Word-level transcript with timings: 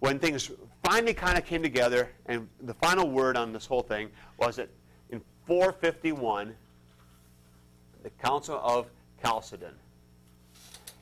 when 0.00 0.18
things 0.18 0.50
finally 0.82 1.14
kind 1.14 1.38
of 1.38 1.44
came 1.44 1.62
together, 1.62 2.10
and 2.26 2.48
the 2.62 2.74
final 2.74 3.08
word 3.08 3.36
on 3.36 3.52
this 3.52 3.66
whole 3.66 3.82
thing 3.82 4.10
was 4.38 4.56
that 4.56 4.68
in 5.10 5.20
451, 5.46 6.54
the 8.02 8.10
Council 8.22 8.60
of 8.62 8.86
Chalcedon. 9.22 9.74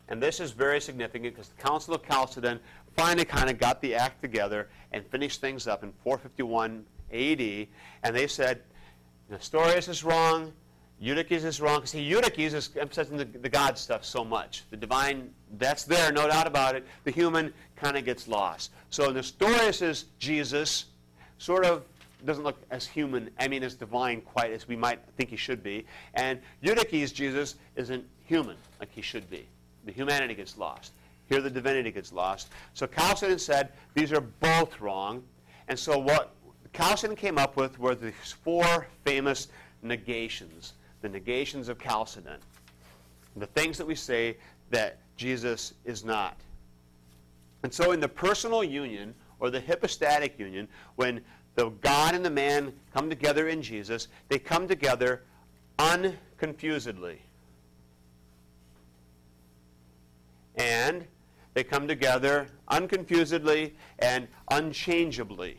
And 0.09 0.23
this 0.23 0.41
is 0.41 0.51
very 0.51 0.81
significant 0.81 1.35
because 1.35 1.49
the 1.49 1.63
Council 1.63 1.95
of 1.95 2.03
Chalcedon 2.07 2.59
finally 2.97 3.25
kind 3.25 3.49
of 3.49 3.59
got 3.59 3.81
the 3.81 3.95
act 3.95 4.21
together 4.21 4.69
and 4.93 5.07
finished 5.07 5.41
things 5.41 5.67
up 5.67 5.85
in 5.85 5.93
451 6.03 6.85
AD. 7.13 7.69
And 8.03 8.17
they 8.17 8.27
said, 8.27 8.63
Nestorius 9.31 9.87
is 9.89 10.03
wrong, 10.03 10.53
Eutyches 11.01 11.45
is 11.45 11.61
wrong. 11.61 11.87
See, 11.87 12.01
Eutyches 12.01 12.55
is 12.55 12.71
emphasizing 12.77 13.19
the, 13.19 13.25
the 13.25 13.49
God 13.49 13.79
stuff 13.79 14.05
so 14.05 14.25
much. 14.25 14.65
The 14.71 14.77
divine, 14.77 15.31
that's 15.57 15.85
there, 15.85 16.11
no 16.11 16.27
doubt 16.27 16.49
about 16.49 16.75
it. 16.75 16.87
The 17.05 17.13
human 17.13 17.53
kind 17.79 17.97
of 17.97 18.05
gets 18.05 18.29
lost. 18.29 18.71
So 18.91 19.11
Nestorius 19.11 19.83
is 19.83 20.07
Jesus, 20.19 20.87
sort 21.39 21.65
of 21.65 21.85
doesn't 22.27 22.43
look 22.43 22.61
as 22.71 22.87
human, 22.87 23.31
I 23.39 23.47
mean, 23.47 23.63
as 23.63 23.75
divine 23.75 24.21
quite 24.23 24.53
as 24.53 24.67
we 24.67 24.75
might 24.75 24.99
think 25.17 25.31
he 25.31 25.37
should 25.37 25.63
be. 25.63 25.87
And 26.15 26.41
Eutyches, 26.63 27.13
Jesus, 27.13 27.55
isn't 27.77 28.05
human 28.25 28.57
like 28.81 28.91
he 28.93 29.03
should 29.03 29.31
be. 29.31 29.47
The 29.85 29.93
humanity 29.93 30.35
gets 30.35 30.59
lost. 30.59 30.93
Here, 31.29 31.41
the 31.41 31.51
divinity 31.51 31.93
gets 31.93 32.13
lost. 32.13 32.49
So 32.75 32.87
Chalcedon 32.87 33.39
said 33.39 33.71
these 33.95 34.13
are 34.13 34.21
both 34.21 34.81
wrong. 34.81 35.23
And 35.69 35.79
so 35.79 35.99
what 35.99 36.35
Chalcedon 36.73 37.17
came 37.17 37.39
up 37.39 37.57
with 37.57 37.79
were 37.79 37.95
these 37.95 38.33
four 38.43 38.89
famous 39.05 39.49
negations 39.83 40.73
the 41.01 41.09
negations 41.09 41.69
of 41.69 41.79
Chalcedon, 41.79 42.41
the 43.37 43.47
things 43.47 43.79
that 43.79 43.87
we 43.87 43.95
say 43.95 44.37
that 44.71 44.99
Jesus 45.17 45.75
is 45.85 46.05
not. 46.05 46.37
And 47.63 47.73
so, 47.73 47.93
in 47.93 48.01
the 48.01 48.09
personal 48.09 48.63
union 48.63 49.15
or 49.41 49.51
the 49.51 49.61
hypostatic 49.61 50.39
union, 50.39 50.69
when 50.97 51.21
the 51.55 51.71
God 51.71 52.15
and 52.15 52.25
the 52.25 52.31
man 52.31 52.73
come 52.95 53.11
together 53.11 53.49
in 53.49 53.63
Jesus, 53.63 54.09
they 54.29 54.39
come 54.39 54.69
together 54.69 55.23
unconfusedly. 55.79 57.17
And 60.57 61.07
they 61.55 61.65
come 61.65 61.89
together 61.89 62.49
unconfusedly 62.71 63.73
and 63.99 64.29
unchangeably. 64.51 65.59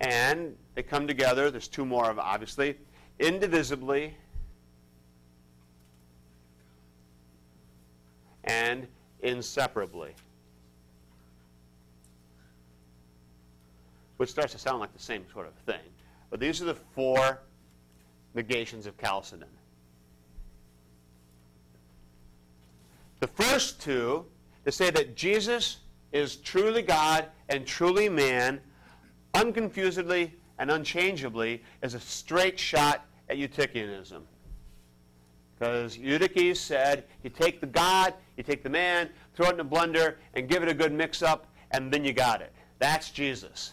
And 0.00 0.56
they 0.74 0.82
come 0.82 1.06
together, 1.06 1.50
there's 1.50 1.68
two 1.68 1.86
more 1.86 2.10
of 2.10 2.18
obviously, 2.18 2.76
indivisibly 3.18 4.16
and 8.46 8.86
inseparably. 9.20 10.14
Which 14.16 14.30
starts 14.30 14.52
to 14.52 14.58
sound 14.58 14.80
like 14.80 14.92
the 14.92 15.02
same 15.02 15.24
sort 15.32 15.46
of 15.46 15.54
thing. 15.54 15.82
But 16.30 16.40
these 16.40 16.62
are 16.62 16.64
the 16.64 16.74
four 16.74 17.40
negations 18.34 18.86
of 18.86 18.96
Chalcedon. 18.98 19.48
The 23.20 23.26
first 23.28 23.80
two, 23.80 24.26
to 24.64 24.72
say 24.72 24.90
that 24.90 25.16
Jesus 25.16 25.78
is 26.12 26.36
truly 26.36 26.82
God 26.82 27.26
and 27.48 27.66
truly 27.66 28.08
man, 28.08 28.60
unconfusedly 29.34 30.32
and 30.58 30.70
unchangeably 30.70 31.62
is 31.82 31.94
a 31.94 32.00
straight 32.00 32.58
shot 32.58 33.06
at 33.28 33.36
Eutychianism. 33.36 34.22
Because 35.58 35.96
Eutyches 35.96 36.60
said, 36.60 37.04
you 37.22 37.30
take 37.30 37.60
the 37.60 37.66
God, 37.66 38.14
you 38.36 38.42
take 38.42 38.62
the 38.62 38.70
man, 38.70 39.10
throw 39.34 39.48
it 39.48 39.54
in 39.54 39.60
a 39.60 39.64
blender, 39.64 40.16
and 40.34 40.48
give 40.48 40.62
it 40.62 40.68
a 40.68 40.74
good 40.74 40.92
mix 40.92 41.22
up, 41.22 41.46
and 41.70 41.92
then 41.92 42.04
you 42.04 42.12
got 42.12 42.40
it. 42.40 42.52
That's 42.78 43.10
Jesus. 43.10 43.72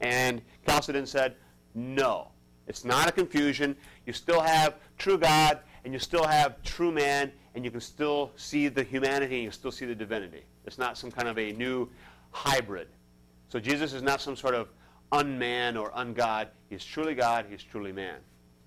And 0.00 0.40
Chalcedon 0.66 1.06
said, 1.06 1.36
no. 1.74 2.28
It's 2.66 2.84
not 2.84 3.08
a 3.08 3.12
confusion. 3.12 3.76
You 4.06 4.12
still 4.12 4.40
have 4.40 4.76
true 4.96 5.18
God, 5.18 5.60
and 5.84 5.92
you 5.92 5.98
still 5.98 6.26
have 6.26 6.62
true 6.62 6.92
man, 6.92 7.32
and 7.54 7.64
you 7.64 7.70
can 7.70 7.80
still 7.80 8.30
see 8.36 8.68
the 8.68 8.82
humanity, 8.82 9.36
and 9.36 9.44
you 9.44 9.50
still 9.50 9.72
see 9.72 9.86
the 9.86 9.94
divinity. 9.94 10.42
It's 10.66 10.78
not 10.78 10.96
some 10.96 11.10
kind 11.10 11.28
of 11.28 11.38
a 11.38 11.52
new 11.52 11.88
hybrid. 12.30 12.88
So 13.48 13.58
Jesus 13.58 13.92
is 13.92 14.02
not 14.02 14.20
some 14.20 14.36
sort 14.36 14.54
of 14.54 14.68
unman 15.12 15.76
or 15.76 15.90
ungod. 15.90 16.48
He's 16.68 16.84
truly 16.84 17.14
God, 17.14 17.46
he's 17.50 17.62
truly 17.62 17.92
man. 17.92 18.18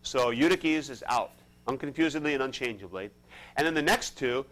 So 0.02 0.32
Eutyches 0.32 0.90
is 0.90 1.04
out, 1.08 1.32
unconfusedly 1.68 2.34
and 2.34 2.44
unchangeably. 2.44 3.10
And 3.56 3.66
then 3.66 3.74
the 3.74 3.82
next 3.82 4.18
two, 4.18 4.46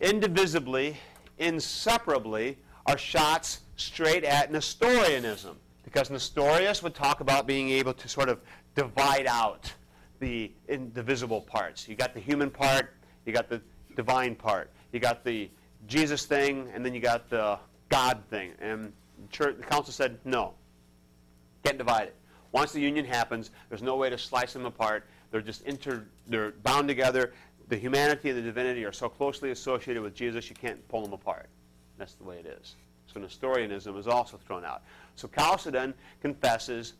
indivisibly, 0.00 0.96
inseparably, 1.38 2.58
are 2.86 2.98
shots 2.98 3.60
straight 3.76 4.24
at 4.24 4.50
Nestorianism. 4.50 5.56
Because 5.84 6.10
Nestorius 6.10 6.82
would 6.82 6.94
talk 6.94 7.20
about 7.20 7.46
being 7.46 7.70
able 7.70 7.94
to 7.94 8.08
sort 8.08 8.28
of 8.28 8.40
divide 8.74 9.26
out 9.26 9.72
the 10.20 10.50
indivisible 10.68 11.40
parts. 11.40 11.88
You 11.88 11.94
got 11.94 12.14
the 12.14 12.20
human 12.20 12.50
part, 12.50 12.94
you 13.24 13.32
got 13.32 13.48
the 13.48 13.60
divine 13.96 14.34
part, 14.34 14.70
you 14.92 15.00
got 15.00 15.24
the 15.24 15.48
Jesus 15.86 16.26
thing, 16.26 16.68
and 16.74 16.84
then 16.84 16.92
you 16.94 17.00
got 17.00 17.30
the 17.30 17.58
God 17.88 18.22
thing. 18.30 18.52
And 18.60 18.92
the, 19.22 19.28
church, 19.32 19.56
the 19.56 19.62
council 19.64 19.92
said, 19.92 20.18
no, 20.24 20.54
can't 21.64 21.78
divide 21.78 22.08
it. 22.08 22.16
Once 22.52 22.72
the 22.72 22.80
union 22.80 23.04
happens, 23.04 23.50
there's 23.68 23.82
no 23.82 23.96
way 23.96 24.10
to 24.10 24.18
slice 24.18 24.52
them 24.52 24.66
apart. 24.66 25.06
They're 25.30 25.40
just 25.40 25.62
inter, 25.62 26.04
they're 26.26 26.52
bound 26.62 26.88
together. 26.88 27.32
The 27.68 27.76
humanity 27.76 28.30
and 28.30 28.38
the 28.38 28.42
divinity 28.42 28.84
are 28.84 28.92
so 28.92 29.08
closely 29.08 29.50
associated 29.50 30.02
with 30.02 30.14
Jesus, 30.14 30.48
you 30.48 30.56
can't 30.56 30.86
pull 30.88 31.02
them 31.02 31.12
apart. 31.12 31.48
That's 31.98 32.14
the 32.14 32.24
way 32.24 32.36
it 32.36 32.46
is. 32.46 32.76
So 33.12 33.20
Nestorianism 33.20 33.96
is 33.96 34.06
also 34.06 34.38
thrown 34.38 34.64
out. 34.64 34.82
So 35.16 35.28
Chalcedon 35.28 35.94
confesses 36.22 36.94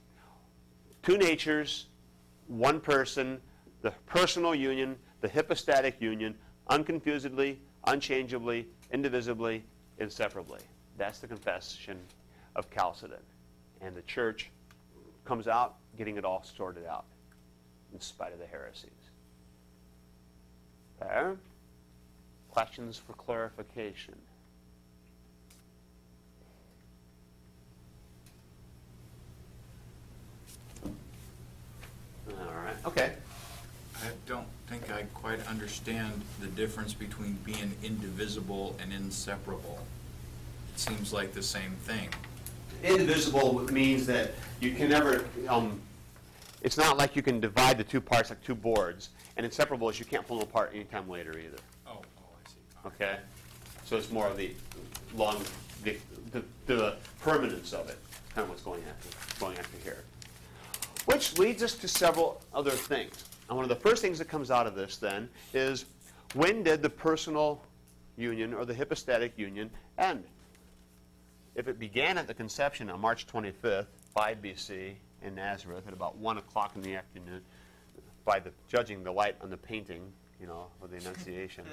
two 1.02 1.16
natures, 1.16 1.86
one 2.48 2.80
person, 2.80 3.40
the 3.82 3.92
personal 4.06 4.54
union, 4.54 4.96
the 5.20 5.28
hypostatic 5.28 6.00
union, 6.00 6.34
unconfusedly, 6.68 7.56
unchangeably, 7.86 8.66
indivisibly, 8.92 9.64
inseparably. 9.98 10.60
That's 10.96 11.18
the 11.18 11.28
confession 11.28 11.98
of 12.56 12.70
Chalcedon. 12.70 13.22
And 13.80 13.96
the 13.96 14.02
church 14.02 14.50
comes 15.24 15.46
out 15.46 15.76
getting 15.96 16.16
it 16.16 16.24
all 16.24 16.42
sorted 16.42 16.86
out 16.86 17.04
in 17.92 18.00
spite 18.00 18.32
of 18.32 18.38
the 18.38 18.46
heresies. 18.46 18.90
Okay? 21.18 21.38
Questions 22.50 22.98
for 22.98 23.12
clarification? 23.14 24.14
All 30.84 32.54
right. 32.64 32.76
Okay. 32.86 33.12
I 33.96 34.10
don't 34.26 34.46
think 34.68 34.92
I 34.92 35.02
quite 35.14 35.44
understand 35.46 36.22
the 36.40 36.46
difference 36.46 36.94
between 36.94 37.38
being 37.44 37.72
indivisible 37.82 38.76
and 38.80 38.92
inseparable. 38.92 39.78
It 40.74 40.78
seems 40.78 41.12
like 41.12 41.34
the 41.34 41.42
same 41.42 41.72
thing 41.82 42.08
indivisible 42.82 43.64
means 43.72 44.06
that 44.06 44.32
you 44.60 44.72
can 44.72 44.88
never, 44.88 45.24
um, 45.48 45.80
it's 46.62 46.76
not 46.76 46.96
like 46.96 47.14
you 47.14 47.22
can 47.22 47.41
divide 47.41 47.78
the 47.78 47.84
two 47.84 48.00
parts 48.00 48.30
like 48.30 48.42
two 48.42 48.54
boards. 48.54 49.10
And 49.36 49.46
inseparable 49.46 49.88
is 49.88 49.98
you 49.98 50.04
can't 50.04 50.26
pull 50.26 50.38
them 50.38 50.48
apart 50.48 50.72
anytime 50.74 51.08
later 51.08 51.38
either. 51.38 51.58
Oh, 51.86 52.00
oh, 52.19 52.22
I 52.44 52.50
see. 52.50 52.86
Okay? 52.86 53.19
So 53.84 53.96
it's 53.96 54.10
more 54.10 54.26
of 54.26 54.36
the 54.36 54.52
long, 55.14 55.41
the, 55.84 55.97
the, 56.32 56.42
the 56.66 56.97
permanence 57.20 57.72
of 57.72 57.88
it, 57.88 57.98
kind 58.34 58.44
of 58.44 58.50
what's 58.50 58.62
going 58.62 58.82
after, 58.88 59.41
going 59.41 59.56
after 59.56 59.78
here. 59.78 60.04
Which 61.06 61.38
leads 61.38 61.62
us 61.62 61.74
to 61.76 61.88
several 61.88 62.41
other 62.52 62.70
things. 62.70 63.24
And 63.48 63.56
one 63.56 63.64
of 63.64 63.70
the 63.70 63.76
first 63.76 64.02
things 64.02 64.18
that 64.18 64.28
comes 64.28 64.50
out 64.50 64.66
of 64.66 64.74
this 64.74 64.98
then 64.98 65.28
is 65.54 65.86
when 66.34 66.62
did 66.62 66.82
the 66.82 66.91
personal 66.91 67.62
union 68.16 68.53
or 68.53 68.66
the 68.66 68.74
hypostatic 68.74 69.33
union 69.38 69.71
end? 69.97 70.24
If 71.54 71.66
it 71.66 71.78
began 71.78 72.18
at 72.18 72.27
the 72.27 72.34
conception 72.34 72.91
on 72.91 73.00
March 73.00 73.27
25th, 73.27 73.86
5 74.15 74.42
BC, 74.42 74.94
in 75.22 75.34
Nazareth 75.34 75.86
at 75.86 75.92
about 75.92 76.16
1 76.16 76.38
o'clock 76.38 76.72
in 76.76 76.82
the 76.82 76.94
afternoon, 76.97 77.42
by 78.24 78.38
the 78.38 78.53
judging 78.68 79.03
the 79.03 79.10
light 79.10 79.36
on 79.42 79.50
the 79.50 79.56
painting, 79.56 80.12
you 80.41 80.47
know, 80.47 80.66
of 80.82 80.91
the 80.91 80.97
Annunciation. 80.97 81.65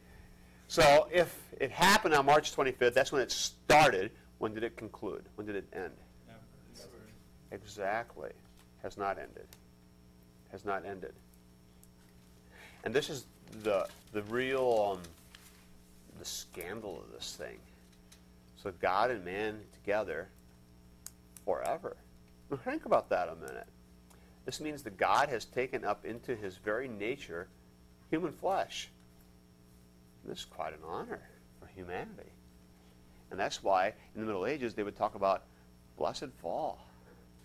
so 0.68 1.08
if 1.12 1.36
it 1.60 1.70
happened 1.70 2.14
on 2.14 2.26
March 2.26 2.54
25th, 2.54 2.94
that's 2.94 3.12
when 3.12 3.22
it 3.22 3.30
started. 3.30 4.10
When 4.38 4.52
did 4.54 4.64
it 4.64 4.76
conclude? 4.76 5.24
When 5.36 5.46
did 5.46 5.56
it 5.56 5.66
end? 5.72 5.92
Never. 6.26 6.88
Exactly. 7.52 8.30
Has 8.82 8.98
not 8.98 9.18
ended. 9.18 9.46
Has 10.50 10.64
not 10.64 10.84
ended. 10.84 11.14
And 12.84 12.92
this 12.92 13.08
is 13.08 13.24
the 13.62 13.88
the 14.12 14.22
real 14.24 14.96
um, 14.96 15.02
the 16.18 16.24
scandal 16.24 16.98
of 16.98 17.12
this 17.12 17.34
thing. 17.34 17.56
So 18.62 18.72
God 18.80 19.10
and 19.10 19.24
man 19.24 19.60
together 19.72 20.28
forever. 21.44 21.96
Now 22.50 22.56
think 22.56 22.84
about 22.84 23.08
that 23.10 23.28
a 23.28 23.34
minute. 23.34 23.66
This 24.44 24.60
means 24.60 24.82
that 24.82 24.96
God 24.96 25.28
has 25.28 25.44
taken 25.44 25.84
up 25.84 26.04
into 26.04 26.36
his 26.36 26.56
very 26.56 26.88
nature 26.88 27.48
human 28.10 28.32
flesh. 28.32 28.88
This 30.24 30.40
is 30.40 30.44
quite 30.44 30.72
an 30.72 30.80
honor 30.86 31.20
for 31.60 31.66
humanity. 31.74 32.30
And 33.30 33.40
that's 33.40 33.62
why 33.62 33.94
in 34.14 34.20
the 34.20 34.26
Middle 34.26 34.46
Ages 34.46 34.74
they 34.74 34.82
would 34.82 34.96
talk 34.96 35.14
about 35.14 35.42
blessed 35.96 36.28
fall 36.40 36.78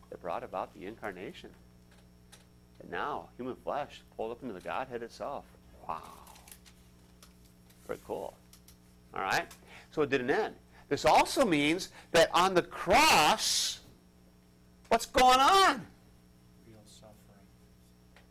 that 0.10 0.22
brought 0.22 0.44
about 0.44 0.74
the 0.74 0.86
incarnation. 0.86 1.50
And 2.81 2.92
now, 2.92 3.30
human 3.38 3.56
flesh 3.56 4.02
pulled 4.16 4.31
up 4.31 4.42
into 4.42 4.54
the 4.54 4.62
Godhead 4.62 5.04
itself. 5.04 5.45
Wow. 5.88 6.02
Pretty 7.86 8.02
cool. 8.06 8.36
All 9.13 9.22
right? 9.22 9.48
So 9.92 10.02
it 10.02 10.10
didn't 10.10 10.30
end. 10.30 10.56
This 10.88 11.06
also 11.06 11.45
means 11.45 11.90
that 12.12 12.30
on 12.34 12.54
the 12.54 12.62
cross, 12.62 13.79
what's 14.89 15.06
going 15.06 15.39
on? 15.39 15.86
Real 16.68 16.81
suffering. 16.86 17.15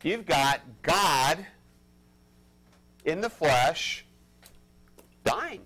You've 0.02 0.26
got 0.26 0.60
God 0.82 1.44
in 3.05 3.20
the 3.20 3.31
flesh 3.31 4.05
dying. 5.25 5.64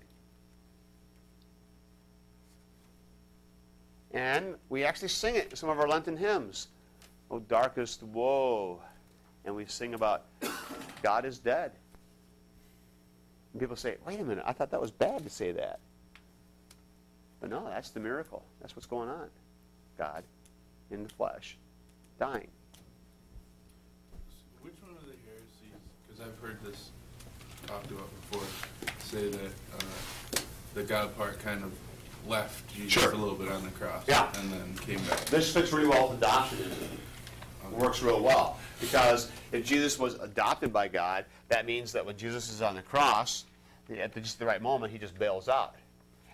And 4.11 4.55
we 4.69 4.83
actually 4.83 5.07
sing 5.07 5.35
it 5.35 5.49
in 5.49 5.55
some 5.55 5.69
of 5.69 5.79
our 5.79 5.87
Lenten 5.87 6.15
hymns. 6.15 6.67
Oh, 7.31 7.39
darkest 7.39 8.03
woe. 8.03 8.79
And 9.43 9.55
we 9.55 9.65
sing 9.65 9.95
about 9.95 10.25
God 11.01 11.25
is 11.25 11.39
dead. 11.39 11.71
And 13.51 13.59
people 13.59 13.75
say, 13.75 13.97
wait 14.05 14.19
a 14.19 14.23
minute, 14.23 14.43
I 14.47 14.53
thought 14.53 14.69
that 14.71 14.79
was 14.79 14.91
bad 14.91 15.23
to 15.23 15.29
say 15.29 15.51
that. 15.53 15.79
But 17.41 17.49
no, 17.49 17.67
that's 17.67 17.89
the 17.89 17.99
miracle. 17.99 18.43
That's 18.61 18.75
what's 18.75 18.85
going 18.85 19.09
on. 19.09 19.29
God 19.97 20.23
in 20.93 21.03
the 21.03 21.09
flesh, 21.09 21.57
dying. 22.19 22.47
Which 24.61 24.73
one 24.81 24.95
of 24.95 25.05
the 25.05 25.15
heresies, 25.25 25.81
because 26.07 26.21
I've 26.25 26.39
heard 26.39 26.63
this 26.63 26.91
talked 27.67 27.91
about 27.91 28.09
before, 28.31 28.45
say 28.99 29.29
that 29.29 29.51
uh, 29.77 30.41
the 30.75 30.83
God 30.83 31.15
part 31.17 31.39
kind 31.39 31.63
of 31.63 31.71
left 32.27 32.73
Jesus 32.73 32.93
Sure. 32.93 33.11
a 33.11 33.15
little 33.15 33.35
bit 33.35 33.51
on 33.51 33.63
the 33.63 33.71
cross 33.71 34.03
Yeah. 34.07 34.31
and 34.39 34.51
then 34.51 34.75
came 34.77 35.03
back. 35.05 35.25
This 35.25 35.51
fits 35.53 35.73
really 35.73 35.87
well 35.87 36.09
with 36.09 36.21
adoptionism. 36.21 36.97
It 37.65 37.77
works 37.79 38.01
real 38.01 38.21
well 38.21 38.59
because 38.79 39.31
if 39.51 39.65
Jesus 39.65 39.97
was 39.97 40.15
adopted 40.15 40.71
by 40.71 40.87
God, 40.87 41.25
that 41.49 41.65
means 41.65 41.91
that 41.93 42.05
when 42.05 42.15
Jesus 42.15 42.51
is 42.51 42.61
on 42.61 42.75
the 42.75 42.81
cross, 42.81 43.45
at 43.97 44.13
the, 44.13 44.21
just 44.21 44.37
the 44.39 44.45
right 44.45 44.61
moment, 44.61 44.91
he 44.91 44.97
just 44.99 45.17
bails 45.17 45.49
out. 45.49 45.75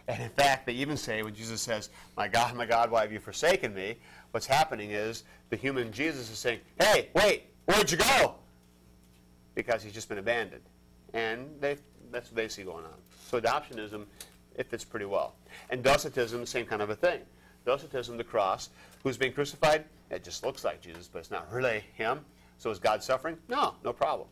And 0.09 0.23
in 0.23 0.29
fact, 0.29 0.65
they 0.65 0.73
even 0.73 0.97
say 0.97 1.21
when 1.21 1.35
Jesus 1.35 1.61
says, 1.61 1.91
"My 2.17 2.27
God, 2.27 2.55
my 2.55 2.65
God, 2.65 2.89
why 2.89 3.01
have 3.01 3.11
you 3.11 3.19
forsaken 3.19 3.75
me?" 3.75 3.95
What's 4.31 4.47
happening 4.47 4.89
is 4.89 5.23
the 5.51 5.55
human 5.55 5.91
Jesus 5.91 6.31
is 6.31 6.39
saying, 6.39 6.61
"Hey, 6.79 7.09
wait, 7.13 7.43
where'd 7.65 7.91
you 7.91 7.97
go?" 7.97 8.35
Because 9.53 9.83
he's 9.83 9.93
just 9.93 10.09
been 10.09 10.17
abandoned, 10.17 10.63
and 11.13 11.47
they, 11.61 11.77
that's 12.11 12.31
see 12.53 12.63
going 12.63 12.85
on. 12.85 12.95
So 13.27 13.39
adoptionism, 13.39 14.07
it 14.55 14.67
fits 14.67 14.83
pretty 14.83 15.05
well. 15.05 15.35
And 15.69 15.83
Docetism, 15.83 16.43
same 16.47 16.65
kind 16.65 16.81
of 16.81 16.89
a 16.89 16.95
thing. 16.95 17.21
Docetism, 17.65 18.17
the 18.17 18.23
cross, 18.23 18.69
who's 19.03 19.15
being 19.17 19.33
crucified, 19.33 19.85
it 20.09 20.23
just 20.23 20.43
looks 20.43 20.63
like 20.63 20.81
Jesus, 20.81 21.07
but 21.07 21.19
it's 21.19 21.29
not 21.29 21.51
really 21.51 21.83
him. 21.93 22.25
So 22.57 22.71
is 22.71 22.79
God 22.79 23.03
suffering? 23.03 23.37
No, 23.47 23.75
no 23.83 23.93
problem. 23.93 24.27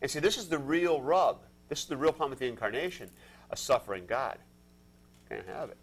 And 0.00 0.10
see, 0.10 0.18
this 0.18 0.38
is 0.38 0.48
the 0.48 0.58
real 0.58 1.02
rub. 1.02 1.42
This 1.68 1.80
is 1.80 1.86
the 1.86 1.96
real 1.96 2.12
problem 2.12 2.30
with 2.30 2.38
the 2.38 2.48
incarnation 2.48 3.10
a 3.50 3.56
suffering 3.56 4.06
God. 4.06 4.38
Can't 5.30 5.46
have 5.46 5.70
it. 5.70 5.76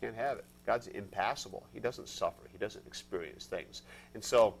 Can't 0.00 0.16
have 0.16 0.38
it. 0.38 0.44
God's 0.66 0.88
impassible. 0.88 1.66
He 1.72 1.80
doesn't 1.80 2.08
suffer, 2.08 2.42
He 2.50 2.58
doesn't 2.58 2.86
experience 2.86 3.46
things. 3.46 3.82
And 4.14 4.22
so, 4.22 4.54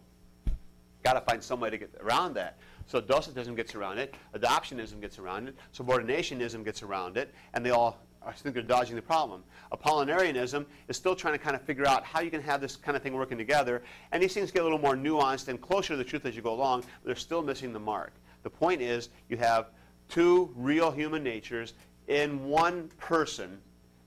got 1.02 1.14
to 1.14 1.20
find 1.20 1.42
some 1.42 1.60
way 1.60 1.70
to 1.70 1.78
get 1.78 1.90
around 2.00 2.34
that. 2.34 2.58
So 2.86 3.00
Docetism 3.00 3.54
gets 3.54 3.74
around 3.74 3.98
it, 3.98 4.14
adoptionism 4.34 5.00
gets 5.00 5.18
around 5.18 5.48
it, 5.48 5.56
subordinationism 5.76 6.64
gets 6.64 6.82
around 6.82 7.16
it, 7.16 7.34
and 7.54 7.64
they 7.64 7.70
all 7.70 7.98
I 8.24 8.30
think 8.30 8.54
they're 8.54 8.62
dodging 8.62 8.94
the 8.94 9.02
problem. 9.02 9.42
Apollinarianism 9.72 10.64
is 10.86 10.96
still 10.96 11.16
trying 11.16 11.34
to 11.34 11.38
kind 11.38 11.56
of 11.56 11.62
figure 11.62 11.86
out 11.86 12.04
how 12.04 12.20
you 12.20 12.30
can 12.30 12.40
have 12.40 12.60
this 12.60 12.76
kind 12.76 12.96
of 12.96 13.02
thing 13.02 13.14
working 13.14 13.38
together, 13.38 13.82
and 14.12 14.22
these 14.22 14.32
things 14.32 14.52
get 14.52 14.60
a 14.60 14.62
little 14.62 14.78
more 14.78 14.94
nuanced 14.94 15.48
and 15.48 15.60
closer 15.60 15.94
to 15.94 15.96
the 15.96 16.04
truth 16.04 16.24
as 16.24 16.36
you 16.36 16.42
go 16.42 16.52
along, 16.52 16.82
but 16.82 17.06
they're 17.06 17.16
still 17.16 17.42
missing 17.42 17.72
the 17.72 17.80
mark. 17.80 18.12
The 18.44 18.50
point 18.50 18.80
is 18.80 19.08
you 19.28 19.36
have 19.38 19.70
two 20.08 20.52
real 20.54 20.90
human 20.92 21.22
natures 21.22 21.74
in 22.08 22.44
one 22.44 22.88
person 22.98 23.58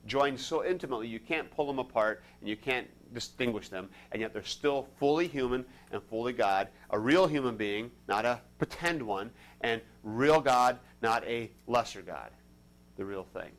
joined 0.08 0.40
so 0.40 0.64
intimately 0.64 1.08
you 1.08 1.20
can't 1.20 1.50
pull 1.52 1.68
them 1.68 1.80
apart 1.80 2.24
and 2.40 2.50
you 2.50 2.56
can't 2.56 2.88
distinguish 3.14 3.70
them, 3.70 3.90
and 4.12 4.22
yet 4.22 4.34
they're 4.34 4.44
still 4.44 4.88
fully 5.00 5.28
human 5.28 5.66
and 5.92 6.04
fully 6.04 6.34
God, 6.34 6.68
a 6.92 7.00
real 7.00 7.28
human 7.28 7.56
being, 7.56 7.90
not 8.08 8.26
a 8.26 8.40
pretend 8.58 9.02
one, 9.02 9.32
and 9.62 9.82
real 10.04 10.42
God, 10.42 10.78
not 11.02 11.24
a 11.26 11.50
lesser 11.68 12.02
God, 12.02 12.30
the 12.98 13.06
real 13.06 13.26
thing. 13.34 13.50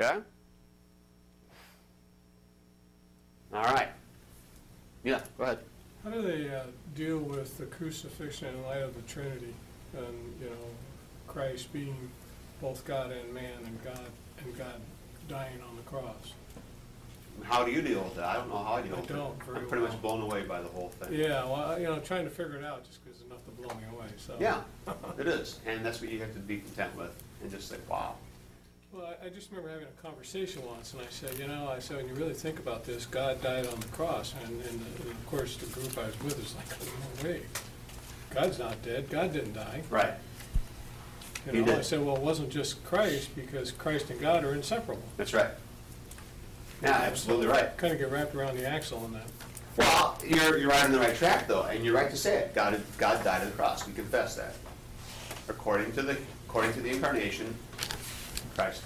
Okay? 0.00 0.20
All 3.52 3.62
right. 3.62 3.88
Yeah, 5.04 5.20
go 5.38 5.44
ahead. 5.44 5.58
How 6.02 6.10
do 6.10 6.22
they 6.22 6.48
uh, 6.48 6.64
deal 6.94 7.18
with 7.18 7.56
the 7.58 7.66
crucifixion 7.66 8.48
in 8.48 8.62
light 8.64 8.82
of 8.82 8.94
the 8.94 9.02
Trinity 9.02 9.54
and, 9.96 10.34
you 10.40 10.50
know, 10.50 10.56
Christ 11.26 11.72
being 11.72 12.10
both 12.60 12.84
God 12.84 13.10
and 13.12 13.32
man 13.34 13.58
and 13.64 13.82
God 13.84 14.00
and 14.38 14.56
God 14.56 14.80
dying 15.28 15.60
on 15.68 15.76
the 15.76 15.82
cross? 15.82 16.32
How 17.42 17.64
do 17.64 17.72
you 17.72 17.82
deal 17.82 18.02
with 18.02 18.14
that? 18.16 18.24
I 18.26 18.34
don't 18.34 18.48
know 18.48 18.58
how 18.58 18.74
I 18.74 18.82
deal 18.82 18.94
I 18.94 19.00
with 19.00 19.10
it. 19.10 19.14
don't 19.14 19.42
very 19.42 19.58
I'm 19.58 19.66
pretty 19.68 19.84
much 19.84 20.00
blown 20.00 20.20
away 20.22 20.42
by 20.42 20.60
the 20.62 20.68
whole 20.68 20.90
thing. 20.90 21.18
Yeah, 21.18 21.44
well, 21.44 21.76
you 21.78 21.86
know, 21.86 21.98
trying 21.98 22.24
to 22.24 22.30
figure 22.30 22.56
it 22.56 22.64
out 22.64 22.84
just 22.84 23.04
because 23.04 23.20
enough 23.22 23.44
to 23.46 23.50
blow 23.50 23.74
me 23.74 23.82
away, 23.92 24.06
so. 24.16 24.36
Yeah, 24.38 24.60
it 25.18 25.26
is. 25.26 25.58
And 25.66 25.84
that's 25.84 26.00
what 26.00 26.10
you 26.10 26.20
have 26.20 26.32
to 26.34 26.38
be 26.38 26.58
content 26.58 26.94
with 26.96 27.10
and 27.42 27.50
just 27.50 27.68
say, 27.68 27.76
wow. 27.88 28.14
Well, 28.92 29.12
I- 29.20 29.26
I 29.26 29.28
just 29.30 29.50
remember 29.50 29.70
having 29.70 29.88
a 29.88 30.02
conversation 30.02 30.64
once, 30.64 30.92
and 30.92 31.02
I 31.02 31.06
said, 31.10 31.36
you 31.36 31.48
know, 31.48 31.68
I 31.68 31.80
said, 31.80 31.96
when 31.96 32.06
you 32.06 32.14
really 32.14 32.34
think 32.34 32.60
about 32.60 32.84
this, 32.84 33.04
God 33.04 33.42
died 33.42 33.66
on 33.66 33.80
the 33.80 33.88
cross, 33.88 34.32
and, 34.44 34.52
and 34.62 34.70
and 35.00 35.10
of 35.10 35.26
course, 35.26 35.56
the 35.56 35.66
group 35.66 35.98
I 35.98 36.06
was 36.06 36.20
with 36.22 36.38
was 36.38 36.54
like, 36.54 37.24
no 37.24 37.28
way, 37.30 37.40
God's 38.30 38.60
not 38.60 38.80
dead, 38.84 39.10
God 39.10 39.32
didn't 39.32 39.54
die. 39.54 39.82
Right. 39.90 40.14
He 41.50 41.58
You 41.58 41.64
know, 41.64 41.72
I 41.72 41.76
did. 41.76 41.84
said, 41.84 42.04
well, 42.04 42.16
it 42.16 42.22
wasn't 42.22 42.50
just 42.50 42.82
Christ, 42.84 43.34
because 43.36 43.70
Christ 43.70 44.10
and 44.10 44.20
God 44.20 44.44
are 44.44 44.54
inseparable. 44.54 45.02
That's 45.16 45.34
right. 45.34 45.50
Yeah, 46.82 46.90
absolutely 46.92 47.46
right. 47.46 47.76
Kind 47.76 47.92
of 47.92 47.98
get 47.98 48.10
wrapped 48.10 48.34
around 48.34 48.56
the 48.56 48.66
axle 48.66 48.98
on 48.98 49.12
that. 49.12 49.26
Well, 49.76 50.18
you're, 50.26 50.58
you're 50.58 50.70
right 50.70 50.84
on 50.84 50.92
the 50.92 50.98
right 50.98 51.14
track, 51.16 51.48
though, 51.48 51.62
and 51.64 51.84
you're 51.84 51.94
right 51.94 52.10
to 52.10 52.16
say 52.16 52.38
it. 52.38 52.54
God, 52.54 52.80
God 52.98 53.22
died 53.24 53.40
on 53.42 53.46
the 53.48 53.56
cross. 53.56 53.86
We 53.86 53.92
confess 53.92 54.36
that. 54.36 54.54
According 55.48 55.92
to 55.92 56.02
the, 56.02 56.16
according 56.46 56.72
to 56.74 56.80
the 56.80 56.90
incarnation, 56.90 57.54
Christ 58.54 58.82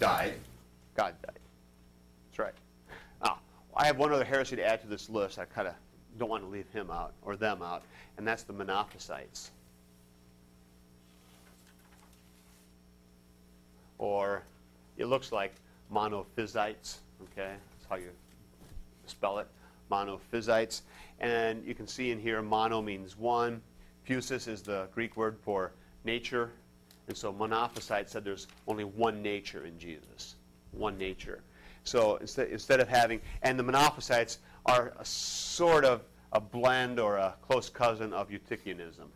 died. 0.00 0.34
God 0.96 1.14
died. 1.22 1.38
That's 2.30 2.38
right. 2.38 2.54
Now, 3.22 3.38
I 3.76 3.86
have 3.86 3.98
one 3.98 4.12
other 4.12 4.24
heresy 4.24 4.56
to 4.56 4.64
add 4.66 4.80
to 4.82 4.86
this 4.86 5.08
list. 5.10 5.38
I 5.38 5.44
kind 5.44 5.68
of 5.68 5.74
don't 6.18 6.30
want 6.30 6.42
to 6.42 6.48
leave 6.48 6.68
him 6.72 6.90
out 6.90 7.12
or 7.22 7.36
them 7.36 7.60
out, 7.62 7.82
and 8.16 8.26
that's 8.26 8.42
the 8.44 8.52
Monophysites. 8.52 9.50
Or 13.98 14.42
it 14.96 15.06
looks 15.06 15.32
like 15.32 15.54
monophysites, 15.92 16.98
okay? 17.22 17.54
That's 17.70 17.86
how 17.88 17.96
you 17.96 18.10
spell 19.06 19.38
it, 19.38 19.48
monophysites. 19.90 20.82
And 21.20 21.64
you 21.64 21.74
can 21.74 21.86
see 21.86 22.10
in 22.10 22.18
here, 22.18 22.42
mono 22.42 22.82
means 22.82 23.16
one. 23.16 23.62
Physis 24.08 24.48
is 24.48 24.62
the 24.62 24.88
Greek 24.94 25.16
word 25.16 25.36
for 25.42 25.72
nature. 26.04 26.50
And 27.08 27.16
so 27.16 27.32
monophysite 27.32 28.08
said 28.08 28.24
there's 28.24 28.46
only 28.66 28.84
one 28.84 29.22
nature 29.22 29.66
in 29.66 29.78
Jesus, 29.78 30.36
one 30.72 30.96
nature. 30.98 31.40
So 31.84 32.16
instead, 32.16 32.48
instead 32.48 32.80
of 32.80 32.88
having, 32.88 33.20
and 33.42 33.58
the 33.58 33.64
monophysites 33.64 34.38
are 34.66 34.94
a 34.98 35.04
sort 35.04 35.84
of 35.84 36.02
a 36.32 36.40
blend 36.40 36.98
or 36.98 37.16
a 37.16 37.34
close 37.42 37.68
cousin 37.68 38.12
of 38.12 38.28
Eutychianism. 38.28 39.06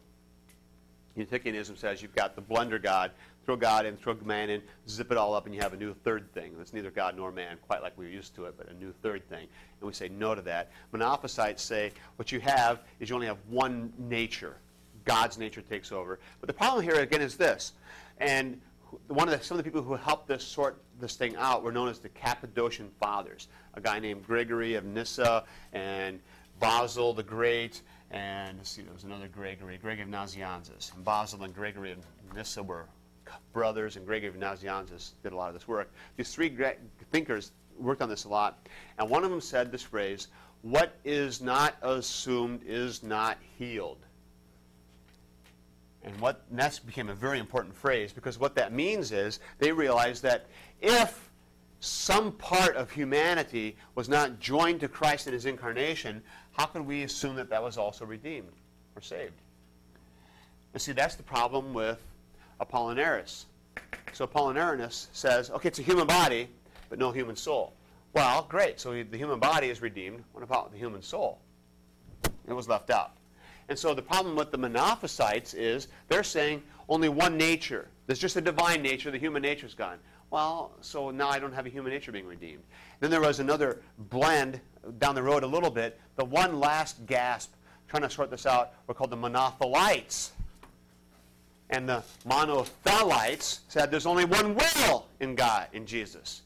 Eutychianism 1.16 1.76
says 1.76 2.00
you've 2.00 2.14
got 2.14 2.36
the 2.36 2.42
blender 2.42 2.80
God, 2.80 3.10
throw 3.48 3.56
God 3.56 3.86
in, 3.86 3.96
throw 3.96 4.14
man 4.26 4.50
in, 4.50 4.60
zip 4.90 5.10
it 5.10 5.16
all 5.16 5.32
up, 5.32 5.46
and 5.46 5.54
you 5.54 5.60
have 5.62 5.72
a 5.72 5.76
new 5.78 5.94
third 6.04 6.30
thing. 6.34 6.52
That's 6.58 6.74
neither 6.74 6.90
God 6.90 7.16
nor 7.16 7.32
man, 7.32 7.56
quite 7.66 7.80
like 7.80 7.96
we're 7.96 8.10
used 8.10 8.34
to 8.34 8.44
it, 8.44 8.54
but 8.58 8.68
a 8.68 8.74
new 8.74 8.92
third 9.02 9.26
thing. 9.30 9.48
And 9.80 9.86
we 9.86 9.94
say 9.94 10.10
no 10.10 10.34
to 10.34 10.42
that. 10.42 10.70
Monophysites 10.92 11.60
say 11.60 11.92
what 12.16 12.30
you 12.30 12.40
have 12.40 12.80
is 13.00 13.08
you 13.08 13.14
only 13.14 13.26
have 13.26 13.38
one 13.48 13.90
nature. 13.96 14.56
God's 15.06 15.38
nature 15.38 15.62
takes 15.62 15.92
over. 15.92 16.18
But 16.42 16.48
the 16.48 16.52
problem 16.52 16.84
here, 16.84 16.96
again, 16.96 17.22
is 17.22 17.38
this. 17.38 17.72
And 18.18 18.60
one 19.06 19.30
of 19.30 19.38
the, 19.38 19.42
some 19.42 19.58
of 19.58 19.64
the 19.64 19.70
people 19.70 19.82
who 19.82 19.94
helped 19.94 20.28
this 20.28 20.44
sort 20.44 20.82
this 21.00 21.16
thing 21.16 21.34
out 21.36 21.62
were 21.62 21.72
known 21.72 21.88
as 21.88 22.00
the 22.00 22.10
Cappadocian 22.10 22.90
Fathers. 23.00 23.48
A 23.72 23.80
guy 23.80 23.98
named 23.98 24.26
Gregory 24.26 24.74
of 24.74 24.84
Nyssa 24.84 25.44
and 25.72 26.20
Basil 26.60 27.14
the 27.14 27.22
Great, 27.22 27.80
and 28.10 28.58
see, 28.66 28.82
there 28.82 28.92
was 28.92 29.04
another 29.04 29.28
Gregory, 29.28 29.78
Gregory 29.78 30.02
of 30.02 30.10
Nazianzus. 30.10 30.94
And 30.94 31.02
Basil 31.02 31.44
and 31.44 31.54
Gregory 31.54 31.92
of 31.92 31.98
Nyssa 32.34 32.62
were 32.62 32.84
brothers, 33.52 33.96
and 33.96 34.06
Gregory 34.06 34.28
of 34.28 34.36
Nazianzus 34.36 35.12
did 35.22 35.32
a 35.32 35.36
lot 35.36 35.48
of 35.48 35.54
this 35.54 35.68
work. 35.68 35.90
These 36.16 36.32
three 36.32 36.48
Gre- 36.48 36.78
thinkers 37.10 37.52
worked 37.78 38.02
on 38.02 38.08
this 38.08 38.24
a 38.24 38.28
lot, 38.28 38.66
and 38.98 39.08
one 39.08 39.24
of 39.24 39.30
them 39.30 39.40
said 39.40 39.70
this 39.70 39.82
phrase, 39.82 40.28
what 40.62 40.96
is 41.04 41.40
not 41.40 41.76
assumed 41.82 42.62
is 42.66 43.02
not 43.02 43.38
healed. 43.58 43.98
And 46.02 46.18
what 46.20 46.42
and 46.50 46.58
that 46.58 46.80
became 46.86 47.08
a 47.08 47.14
very 47.14 47.38
important 47.38 47.74
phrase 47.74 48.12
because 48.12 48.38
what 48.38 48.54
that 48.54 48.72
means 48.72 49.12
is 49.12 49.40
they 49.58 49.72
realized 49.72 50.22
that 50.22 50.46
if 50.80 51.28
some 51.80 52.32
part 52.32 52.76
of 52.76 52.90
humanity 52.90 53.76
was 53.94 54.08
not 54.08 54.40
joined 54.40 54.80
to 54.80 54.88
Christ 54.88 55.26
in 55.26 55.32
his 55.32 55.46
incarnation, 55.46 56.22
how 56.52 56.66
can 56.66 56.86
we 56.86 57.02
assume 57.02 57.36
that 57.36 57.50
that 57.50 57.62
was 57.62 57.76
also 57.78 58.04
redeemed 58.04 58.52
or 58.96 59.02
saved? 59.02 59.40
And 60.72 60.82
see, 60.82 60.92
that's 60.92 61.14
the 61.14 61.22
problem 61.22 61.72
with 61.72 62.00
Apollinaris. 62.60 63.44
So 64.12 64.26
Apollinaris 64.26 65.08
says, 65.12 65.50
okay, 65.50 65.68
it's 65.68 65.78
a 65.78 65.82
human 65.82 66.06
body, 66.06 66.48
but 66.88 66.98
no 66.98 67.10
human 67.10 67.36
soul. 67.36 67.74
Well, 68.12 68.46
great. 68.48 68.80
So 68.80 68.90
the 69.02 69.16
human 69.16 69.38
body 69.38 69.68
is 69.68 69.82
redeemed. 69.82 70.24
What 70.32 70.42
about 70.42 70.72
the 70.72 70.78
human 70.78 71.02
soul? 71.02 71.38
It 72.46 72.52
was 72.52 72.68
left 72.68 72.90
out. 72.90 73.12
And 73.68 73.78
so 73.78 73.94
the 73.94 74.02
problem 74.02 74.34
with 74.34 74.50
the 74.50 74.58
Monophysites 74.58 75.54
is 75.54 75.88
they're 76.08 76.22
saying 76.22 76.62
only 76.88 77.08
one 77.08 77.36
nature. 77.36 77.88
There's 78.06 78.18
just 78.18 78.36
a 78.36 78.40
divine 78.40 78.82
nature. 78.82 79.10
The 79.10 79.18
human 79.18 79.42
nature 79.42 79.66
is 79.66 79.74
gone. 79.74 79.98
Well, 80.30 80.72
so 80.80 81.10
now 81.10 81.28
I 81.28 81.38
don't 81.38 81.52
have 81.52 81.66
a 81.66 81.70
human 81.70 81.92
nature 81.92 82.12
being 82.12 82.26
redeemed. 82.26 82.62
Then 83.00 83.10
there 83.10 83.20
was 83.20 83.40
another 83.40 83.82
blend 84.10 84.60
down 84.98 85.14
the 85.14 85.22
road 85.22 85.42
a 85.42 85.46
little 85.46 85.70
bit. 85.70 86.00
The 86.16 86.24
one 86.24 86.58
last 86.60 87.04
gasp 87.06 87.52
trying 87.88 88.02
to 88.02 88.10
sort 88.10 88.30
this 88.30 88.46
out 88.46 88.72
were 88.86 88.94
called 88.94 89.10
the 89.10 89.16
Monothelites. 89.16 90.30
And 91.70 91.88
the 91.88 92.02
Monothelites 92.26 93.60
said 93.68 93.90
there's 93.90 94.06
only 94.06 94.24
one 94.24 94.54
will 94.54 95.06
in 95.20 95.34
God, 95.34 95.66
in 95.72 95.86
Jesus. 95.86 96.42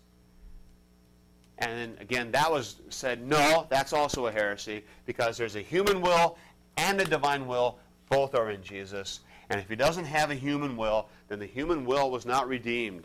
And 1.59 1.97
again, 2.01 2.33
that 2.33 2.51
was 2.51 2.77
said, 2.89 3.25
no, 3.25 3.67
that's 3.71 3.93
also 3.93 4.27
a 4.27 4.33
heresy 4.33 4.83
because 5.07 5.37
there's 5.37 5.55
a 5.55 5.63
human 5.63 6.01
will 6.01 6.37
and 6.77 7.01
a 7.01 7.05
divine 7.05 7.47
will. 7.47 7.79
Both 8.09 8.35
are 8.35 8.51
in 8.51 8.63
Jesus. 8.63 9.21
And 9.49 9.61
if 9.61 9.69
he 9.69 9.77
doesn't 9.77 10.07
have 10.07 10.31
a 10.31 10.35
human 10.35 10.77
will, 10.77 11.09
then 11.29 11.39
the 11.39 11.47
human 11.47 11.85
will 11.85 12.11
was 12.11 12.27
not 12.27 12.49
redeemed. 12.49 13.05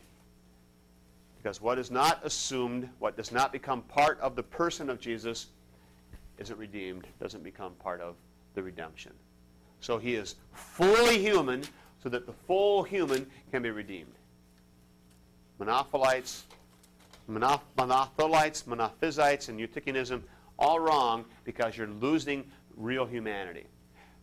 Because 1.37 1.61
what 1.61 1.77
is 1.77 1.91
not 1.91 2.25
assumed, 2.25 2.89
what 2.99 3.15
does 3.15 3.31
not 3.31 3.51
become 3.51 3.83
part 3.83 4.19
of 4.21 4.35
the 4.35 4.43
person 4.43 4.89
of 4.89 4.99
Jesus, 4.99 5.47
isn't 6.39 6.57
redeemed, 6.57 7.05
doesn't 7.19 7.43
become 7.43 7.73
part 7.73 8.01
of 8.01 8.15
the 8.55 8.63
redemption. 8.63 9.13
So 9.81 9.97
he 9.97 10.15
is 10.15 10.35
fully 10.51 11.19
human 11.19 11.63
so 12.01 12.09
that 12.09 12.25
the 12.25 12.33
full 12.33 12.83
human 12.83 13.27
can 13.51 13.63
be 13.63 13.71
redeemed. 13.71 14.13
Monophilites, 15.59 16.43
Monoth- 17.29 17.61
Monothelites, 17.77 18.63
Monophysites, 18.63 19.49
and 19.49 19.59
Eutychianism, 19.59 20.21
all 20.59 20.79
wrong 20.79 21.25
because 21.43 21.77
you're 21.77 21.87
losing 21.87 22.49
real 22.75 23.05
humanity. 23.05 23.65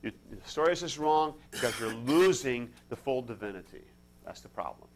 You, 0.02 0.12
the 0.30 0.36
Nestorius 0.36 0.82
is 0.82 0.98
wrong 0.98 1.34
because 1.50 1.78
you're 1.80 1.94
losing 1.94 2.70
the 2.88 2.96
full 2.96 3.22
divinity. 3.22 3.82
That's 4.24 4.40
the 4.40 4.48
problem. 4.48 4.88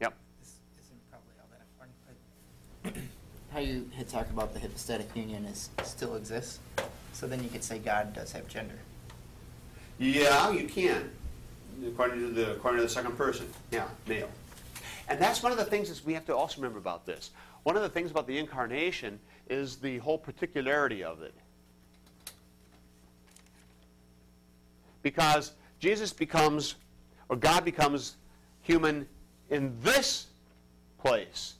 Yep. 0.00 0.14
This 0.40 0.54
isn't 0.84 1.10
probably 1.10 1.34
all 1.40 1.48
that 1.50 1.62
important, 1.72 2.94
but 2.94 3.02
how 3.52 3.60
you 3.60 3.90
had 3.96 4.08
talked 4.08 4.30
about 4.30 4.54
the 4.54 4.60
hypostatic 4.60 5.08
union 5.14 5.44
is 5.46 5.70
still 5.82 6.16
exists. 6.16 6.60
So 7.12 7.26
then 7.26 7.42
you 7.42 7.48
could 7.48 7.64
say 7.64 7.78
God 7.78 8.14
does 8.14 8.32
have 8.32 8.46
gender. 8.48 8.78
Yeah, 9.98 10.52
you 10.52 10.68
can. 10.68 11.10
According 11.86 12.20
to 12.20 12.28
the 12.30 12.52
according 12.52 12.78
to 12.78 12.82
the 12.84 12.92
second 12.92 13.16
person. 13.16 13.46
Yeah, 13.70 13.86
male. 14.06 14.30
And 15.08 15.18
that's 15.18 15.42
one 15.42 15.52
of 15.52 15.58
the 15.58 15.64
things 15.64 15.88
that 15.88 16.04
we 16.04 16.12
have 16.14 16.26
to 16.26 16.36
also 16.36 16.56
remember 16.56 16.78
about 16.78 17.06
this. 17.06 17.30
One 17.62 17.76
of 17.76 17.82
the 17.82 17.88
things 17.88 18.10
about 18.10 18.26
the 18.26 18.38
incarnation 18.38 19.18
is 19.48 19.76
the 19.76 19.98
whole 19.98 20.18
particularity 20.18 21.02
of 21.02 21.22
it. 21.22 21.34
Because 25.02 25.52
Jesus 25.80 26.12
becomes, 26.12 26.74
or 27.28 27.36
God 27.36 27.64
becomes 27.64 28.16
human 28.62 29.06
in 29.48 29.74
this 29.82 30.26
place, 30.98 31.54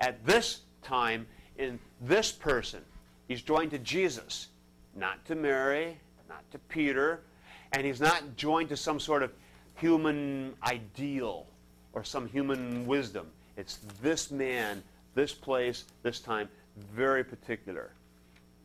at 0.00 0.24
this 0.24 0.60
time, 0.82 1.26
in 1.58 1.78
this 2.00 2.32
person. 2.32 2.80
He's 3.28 3.42
joined 3.42 3.70
to 3.72 3.78
Jesus, 3.78 4.48
not 4.94 5.24
to 5.26 5.34
Mary, 5.34 5.98
not 6.28 6.50
to 6.52 6.58
Peter, 6.58 7.20
and 7.72 7.84
he's 7.84 8.00
not 8.00 8.36
joined 8.36 8.68
to 8.70 8.76
some 8.76 9.00
sort 9.00 9.22
of 9.22 9.32
human 9.76 10.54
ideal 10.66 11.46
or 11.92 12.04
some 12.04 12.26
human 12.28 12.86
wisdom. 12.86 13.26
It's 13.56 13.78
this 14.02 14.30
man, 14.30 14.82
this 15.14 15.32
place, 15.32 15.84
this 16.02 16.20
time, 16.20 16.48
very 16.94 17.22
particular, 17.24 17.90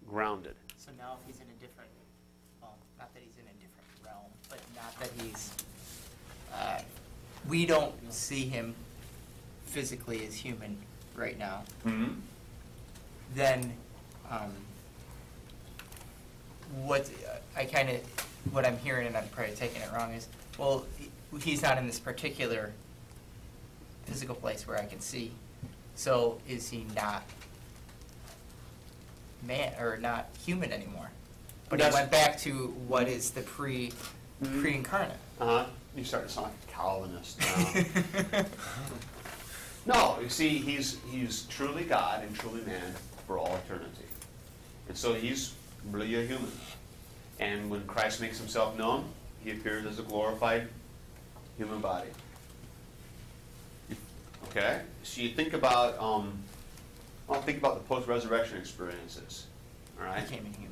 grounded. 0.07 0.55
So 0.77 0.91
now 0.97 1.17
if 1.21 1.27
he's 1.27 1.41
in 1.41 1.47
a 1.47 1.59
different, 1.61 1.89
well, 2.61 2.75
not 2.97 3.13
that 3.13 3.21
he's 3.23 3.35
in 3.37 3.45
a 3.45 3.53
different 3.61 3.87
realm, 4.03 4.31
but 4.49 4.59
not 4.75 4.99
that 4.99 5.09
he's, 5.23 5.53
uh, 6.53 6.81
we 7.47 7.65
don't 7.65 7.93
see 8.11 8.45
him 8.45 8.73
physically 9.65 10.25
as 10.25 10.33
human 10.35 10.77
right 11.15 11.37
now, 11.37 11.63
Mm-hmm. 11.85 12.13
then 13.35 13.73
um, 14.31 14.51
what 16.83 17.09
I 17.55 17.65
kind 17.65 17.89
of 17.89 18.01
what 18.51 18.65
I'm 18.65 18.77
hearing, 18.77 19.05
and 19.07 19.17
I'm 19.17 19.27
probably 19.29 19.53
taking 19.55 19.81
it 19.81 19.89
wrong, 19.93 20.13
is 20.13 20.27
well, 20.59 20.85
he's 21.41 21.61
not 21.61 21.77
in 21.77 21.87
this 21.87 21.99
particular 21.99 22.71
physical 24.05 24.35
place 24.35 24.67
where 24.67 24.77
I 24.77 24.85
can 24.85 24.99
see. 24.99 25.31
So 25.95 26.39
is 26.47 26.69
he 26.69 26.85
not 26.95 27.23
man 29.43 29.73
or 29.79 29.97
not 29.97 30.29
human 30.45 30.71
anymore? 30.71 31.09
But 31.69 31.79
he 31.79 31.83
That's- 31.83 31.93
went 32.01 32.11
back 32.11 32.37
to 32.39 32.67
what 32.87 33.07
is 33.07 33.31
the 33.31 33.41
pre 33.41 33.91
Mhm. 34.43 34.61
pre-incarnate. 34.61 35.17
Uh-huh. 35.39 35.65
You 35.95 36.03
start 36.05 36.27
to 36.27 36.33
sound 36.33 36.47
like 36.47 36.55
a 36.67 36.71
Calvinist 36.71 37.39
now. 37.39 38.45
no, 39.85 40.19
you 40.21 40.29
see, 40.29 40.57
he's, 40.59 40.97
he's 41.11 41.43
truly 41.43 41.83
God 41.83 42.23
and 42.23 42.33
truly 42.37 42.61
man 42.61 42.93
for 43.27 43.37
all 43.37 43.55
eternity. 43.65 44.05
And 44.87 44.97
so 44.97 45.13
he's 45.13 45.53
really 45.91 46.15
a 46.15 46.25
human. 46.25 46.51
And 47.39 47.69
when 47.69 47.85
Christ 47.85 48.21
makes 48.21 48.37
himself 48.37 48.77
known, 48.77 49.05
he 49.43 49.51
appears 49.51 49.85
as 49.85 49.99
a 49.99 50.03
glorified 50.03 50.67
human 51.57 51.79
body. 51.79 52.09
Okay? 54.49 54.81
So 55.03 55.21
you 55.21 55.29
think 55.29 55.53
about, 55.53 55.99
um, 55.99 56.33
well, 57.27 57.41
think 57.41 57.59
about 57.59 57.75
the 57.75 57.87
post-resurrection 57.87 58.57
experiences. 58.57 59.47
All 59.99 60.05
right? 60.05 60.27
Became 60.27 60.45
a 60.45 60.57
human. 60.57 60.69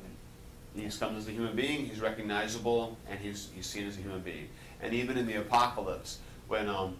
He 0.74 0.98
comes 0.98 1.18
as 1.18 1.28
a 1.28 1.32
human 1.32 1.56
being, 1.56 1.86
he's 1.86 2.00
recognizable, 2.00 2.96
and 3.10 3.18
he's, 3.18 3.48
he's 3.54 3.66
seen 3.66 3.86
as 3.86 3.96
a 3.96 4.00
human 4.00 4.20
being. 4.20 4.48
And 4.80 4.94
even 4.94 5.16
in 5.16 5.26
the 5.26 5.34
apocalypse, 5.34 6.18
when 6.46 6.68
um, 6.68 6.96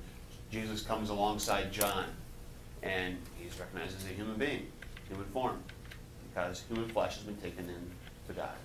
Jesus 0.51 0.83
comes 0.83 1.11
alongside 1.11 1.71
John, 1.73 2.07
and 2.83 3.17
he's 3.39 3.59
recognized 3.59 3.97
as 3.97 4.05
a 4.05 4.15
human 4.15 4.37
being, 4.37 4.67
human 5.09 5.27
form, 5.27 5.63
because 6.29 6.65
human 6.69 6.89
flesh 6.89 7.17
has 7.17 7.25
been 7.25 7.37
taken 7.37 7.65
in 7.69 7.91
to 8.27 8.33
God. 8.33 8.57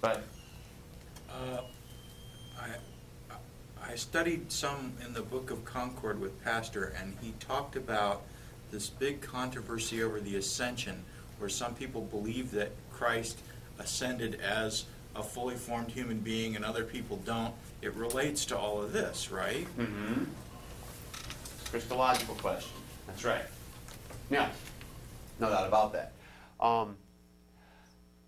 But, 0.00 0.22
Uh, 1.28 1.62
I, 2.60 3.34
I 3.82 3.94
studied 3.96 4.52
some 4.52 4.92
in 5.04 5.12
the 5.12 5.22
Book 5.22 5.50
of 5.50 5.64
Concord 5.64 6.20
with 6.20 6.42
Pastor, 6.44 6.94
and 7.00 7.16
he 7.20 7.32
talked 7.40 7.76
about 7.76 8.22
this 8.70 8.88
big 8.88 9.20
controversy 9.20 10.02
over 10.02 10.20
the 10.20 10.36
ascension, 10.36 11.02
where 11.38 11.48
some 11.48 11.74
people 11.74 12.02
believe 12.02 12.50
that 12.52 12.70
Christ 12.92 13.38
ascended 13.78 14.40
as 14.40 14.84
a 15.16 15.22
fully 15.22 15.56
formed 15.56 15.90
human 15.90 16.18
being 16.18 16.54
and 16.54 16.64
other 16.64 16.84
people 16.84 17.16
don't. 17.24 17.54
It 17.82 17.94
relates 17.94 18.44
to 18.46 18.58
all 18.58 18.80
of 18.80 18.92
this, 18.92 19.30
right? 19.30 19.66
mm-hmm. 19.76 20.24
Christological 21.70 22.34
question. 22.36 22.72
That's 23.06 23.24
right. 23.24 23.44
Yeah, 24.28 24.50
no 25.40 25.48
doubt 25.48 25.66
about 25.66 25.92
that. 25.94 26.12
Um, 26.60 26.96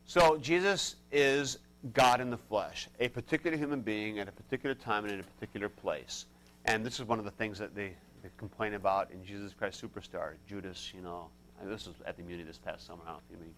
so 0.07 0.39
Jesus 0.39 0.97
is 1.11 1.59
God 1.93 2.21
in 2.21 2.31
the 2.31 2.37
flesh, 2.37 2.89
a 3.01 3.09
particular 3.09 3.57
human 3.57 3.81
being 3.81 4.21
at 4.21 4.29
a 4.29 4.33
particular 4.33 4.75
time 4.75 5.05
and 5.05 5.15
in 5.15 5.21
a 5.21 5.25
particular 5.25 5.69
place. 5.69 6.27
And 6.65 6.87
this 6.87 7.01
is 7.01 7.07
one 7.07 7.19
of 7.19 7.25
the 7.25 7.31
things 7.33 7.59
that 7.59 7.75
they, 7.75 7.95
they 8.23 8.29
complain 8.37 8.75
about 8.75 9.11
in 9.11 9.25
Jesus 9.25 9.53
Christ 9.53 9.83
Superstar. 9.83 10.35
Judas, 10.49 10.93
you 10.95 11.03
know, 11.03 11.29
this 11.65 11.87
was 11.87 11.97
at 12.07 12.17
the 12.17 12.23
Muny 12.23 12.47
this 12.47 12.59
past 12.59 12.87
summer. 12.87 13.03
I 13.05 13.11
don't 13.11 13.17
know 13.17 13.23
if 13.33 13.41
you, 13.41 13.47
you 13.47 13.53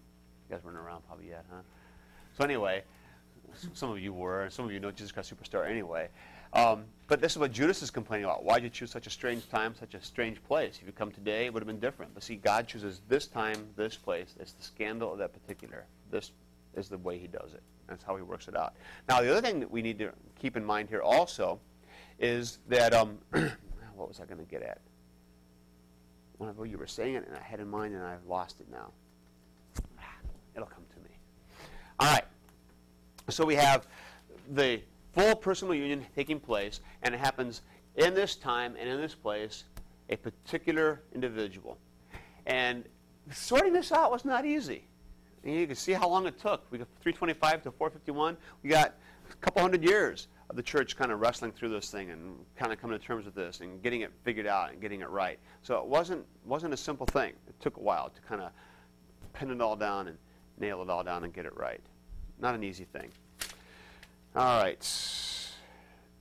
guys 0.55 0.63
weren't 0.63 0.77
around 0.77 1.03
probably 1.07 1.29
yet, 1.29 1.45
huh? 1.51 1.61
So 2.37 2.43
anyway, 2.43 2.83
some 3.73 3.91
of 3.91 3.99
you 3.99 4.11
were, 4.11 4.43
and 4.43 4.51
some 4.51 4.65
of 4.65 4.71
you 4.71 4.79
know 4.79 4.91
Jesus 4.91 5.11
Christ 5.11 5.33
Superstar 5.33 5.69
anyway. 5.69 6.09
Um, 6.53 6.85
but 7.07 7.21
this 7.21 7.33
is 7.33 7.37
what 7.37 7.51
Judas 7.51 7.83
is 7.83 7.91
complaining 7.91 8.25
about. 8.25 8.43
Why 8.43 8.55
did 8.55 8.63
you 8.63 8.69
choose 8.69 8.89
such 8.89 9.07
a 9.07 9.09
strange 9.09 9.47
time, 9.49 9.75
such 9.75 9.93
a 9.93 10.01
strange 10.01 10.43
place? 10.43 10.79
If 10.81 10.87
you 10.87 10.93
come 10.93 11.11
today, 11.11 11.45
it 11.45 11.53
would 11.53 11.61
have 11.61 11.67
been 11.67 11.79
different. 11.79 12.13
But 12.13 12.23
see, 12.23 12.37
God 12.37 12.67
chooses 12.67 13.01
this 13.07 13.27
time, 13.27 13.67
this 13.75 13.95
place. 13.95 14.33
It's 14.39 14.53
the 14.53 14.63
scandal 14.63 15.11
of 15.11 15.19
that 15.19 15.31
particular. 15.33 15.85
This 16.09 16.31
is 16.75 16.89
the 16.89 16.97
way 16.97 17.17
He 17.17 17.27
does 17.27 17.53
it. 17.53 17.61
That's 17.87 18.03
how 18.03 18.15
He 18.15 18.21
works 18.21 18.47
it 18.47 18.55
out. 18.55 18.75
Now, 19.09 19.21
the 19.21 19.31
other 19.31 19.41
thing 19.41 19.59
that 19.59 19.69
we 19.69 19.81
need 19.81 19.99
to 19.99 20.11
keep 20.39 20.57
in 20.57 20.65
mind 20.65 20.89
here 20.89 21.01
also 21.01 21.59
is 22.19 22.59
that 22.67 22.93
um, 22.93 23.17
what 23.95 24.07
was 24.07 24.19
I 24.19 24.25
going 24.25 24.39
to 24.39 24.49
get 24.49 24.61
at? 24.61 24.79
Well, 26.37 26.65
you 26.65 26.77
were 26.77 26.87
saying 26.87 27.15
it, 27.15 27.27
and 27.27 27.37
I 27.37 27.41
had 27.41 27.59
in 27.59 27.69
mind, 27.69 27.95
and 27.95 28.03
I've 28.03 28.25
lost 28.27 28.59
it 28.59 28.67
now. 28.69 28.91
It'll 30.55 30.67
come 30.67 30.83
to 30.93 31.09
me. 31.09 31.15
All 31.99 32.11
right. 32.11 32.25
So 33.29 33.45
we 33.45 33.55
have 33.55 33.87
the 34.53 34.81
full 35.13 35.35
personal 35.35 35.73
union 35.73 36.05
taking 36.15 36.39
place, 36.39 36.81
and 37.03 37.15
it 37.15 37.19
happens 37.19 37.61
in 37.95 38.13
this 38.13 38.35
time 38.35 38.75
and 38.77 38.89
in 38.89 38.99
this 38.99 39.15
place, 39.15 39.63
a 40.09 40.17
particular 40.17 41.01
individual. 41.13 41.77
And 42.45 42.83
sorting 43.31 43.73
this 43.73 43.91
out 43.91 44.11
was 44.11 44.25
not 44.25 44.45
easy. 44.45 44.83
And 45.45 45.53
you 45.53 45.67
can 45.67 45.75
see 45.75 45.93
how 45.93 46.09
long 46.09 46.25
it 46.25 46.39
took. 46.39 46.63
We 46.71 46.79
got 46.79 46.87
325 47.01 47.63
to 47.63 47.71
451. 47.71 48.35
We 48.63 48.69
got 48.69 48.95
a 49.31 49.35
couple 49.35 49.61
hundred 49.61 49.83
years 49.83 50.27
of 50.49 50.55
the 50.55 50.63
church 50.63 50.97
kind 50.97 51.11
of 51.11 51.19
wrestling 51.19 51.51
through 51.51 51.69
this 51.69 51.89
thing 51.89 52.09
and 52.09 52.37
kind 52.55 52.73
of 52.73 52.81
coming 52.81 52.97
to 52.99 53.03
terms 53.03 53.25
with 53.25 53.35
this 53.35 53.61
and 53.61 53.81
getting 53.81 54.01
it 54.01 54.11
figured 54.23 54.47
out 54.47 54.71
and 54.71 54.81
getting 54.81 55.01
it 55.01 55.09
right. 55.09 55.39
So 55.61 55.77
it 55.77 55.85
wasn't 55.85 56.25
wasn't 56.45 56.73
a 56.73 56.77
simple 56.77 57.05
thing. 57.05 57.33
It 57.47 57.59
took 57.61 57.77
a 57.77 57.79
while 57.79 58.09
to 58.09 58.21
kind 58.21 58.41
of 58.41 58.51
pin 59.33 59.51
it 59.51 59.61
all 59.61 59.75
down 59.75 60.07
and 60.07 60.17
nail 60.59 60.81
it 60.81 60.89
all 60.89 61.03
down 61.03 61.23
and 61.23 61.33
get 61.33 61.45
it 61.45 61.55
right. 61.55 61.81
Not 62.39 62.55
an 62.55 62.63
easy 62.63 62.85
thing. 62.85 63.11
All 64.35 64.61
right. 64.61 64.79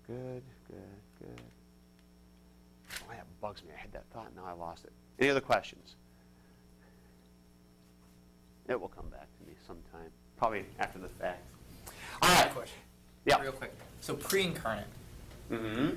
Good, 0.07 0.43
good, 0.69 1.19
good. 1.19 1.41
Oh, 3.03 3.11
that 3.11 3.27
bugs 3.41 3.63
me. 3.65 3.71
I 3.77 3.81
had 3.81 3.93
that 3.93 4.05
thought, 4.13 4.35
now 4.37 4.45
I 4.47 4.53
lost 4.53 4.85
it. 4.85 4.93
Any 5.19 5.31
other 5.31 5.41
questions? 5.41 5.97
It 8.69 8.81
will 8.81 8.89
come 8.89 9.09
back 9.11 9.27
to 9.39 9.47
me 9.47 9.55
sometime, 9.67 10.11
probably 10.39 10.65
after 10.79 10.99
the 10.99 11.09
fact. 11.09 11.43
All 12.23 12.31
right. 12.35 12.51
Question. 12.53 12.79
Yeah. 13.27 13.41
Real 13.41 13.53
quick. 13.53 13.73
So 14.01 14.15
pre-incarnate, 14.15 14.87
Mm-hmm. 15.51 15.91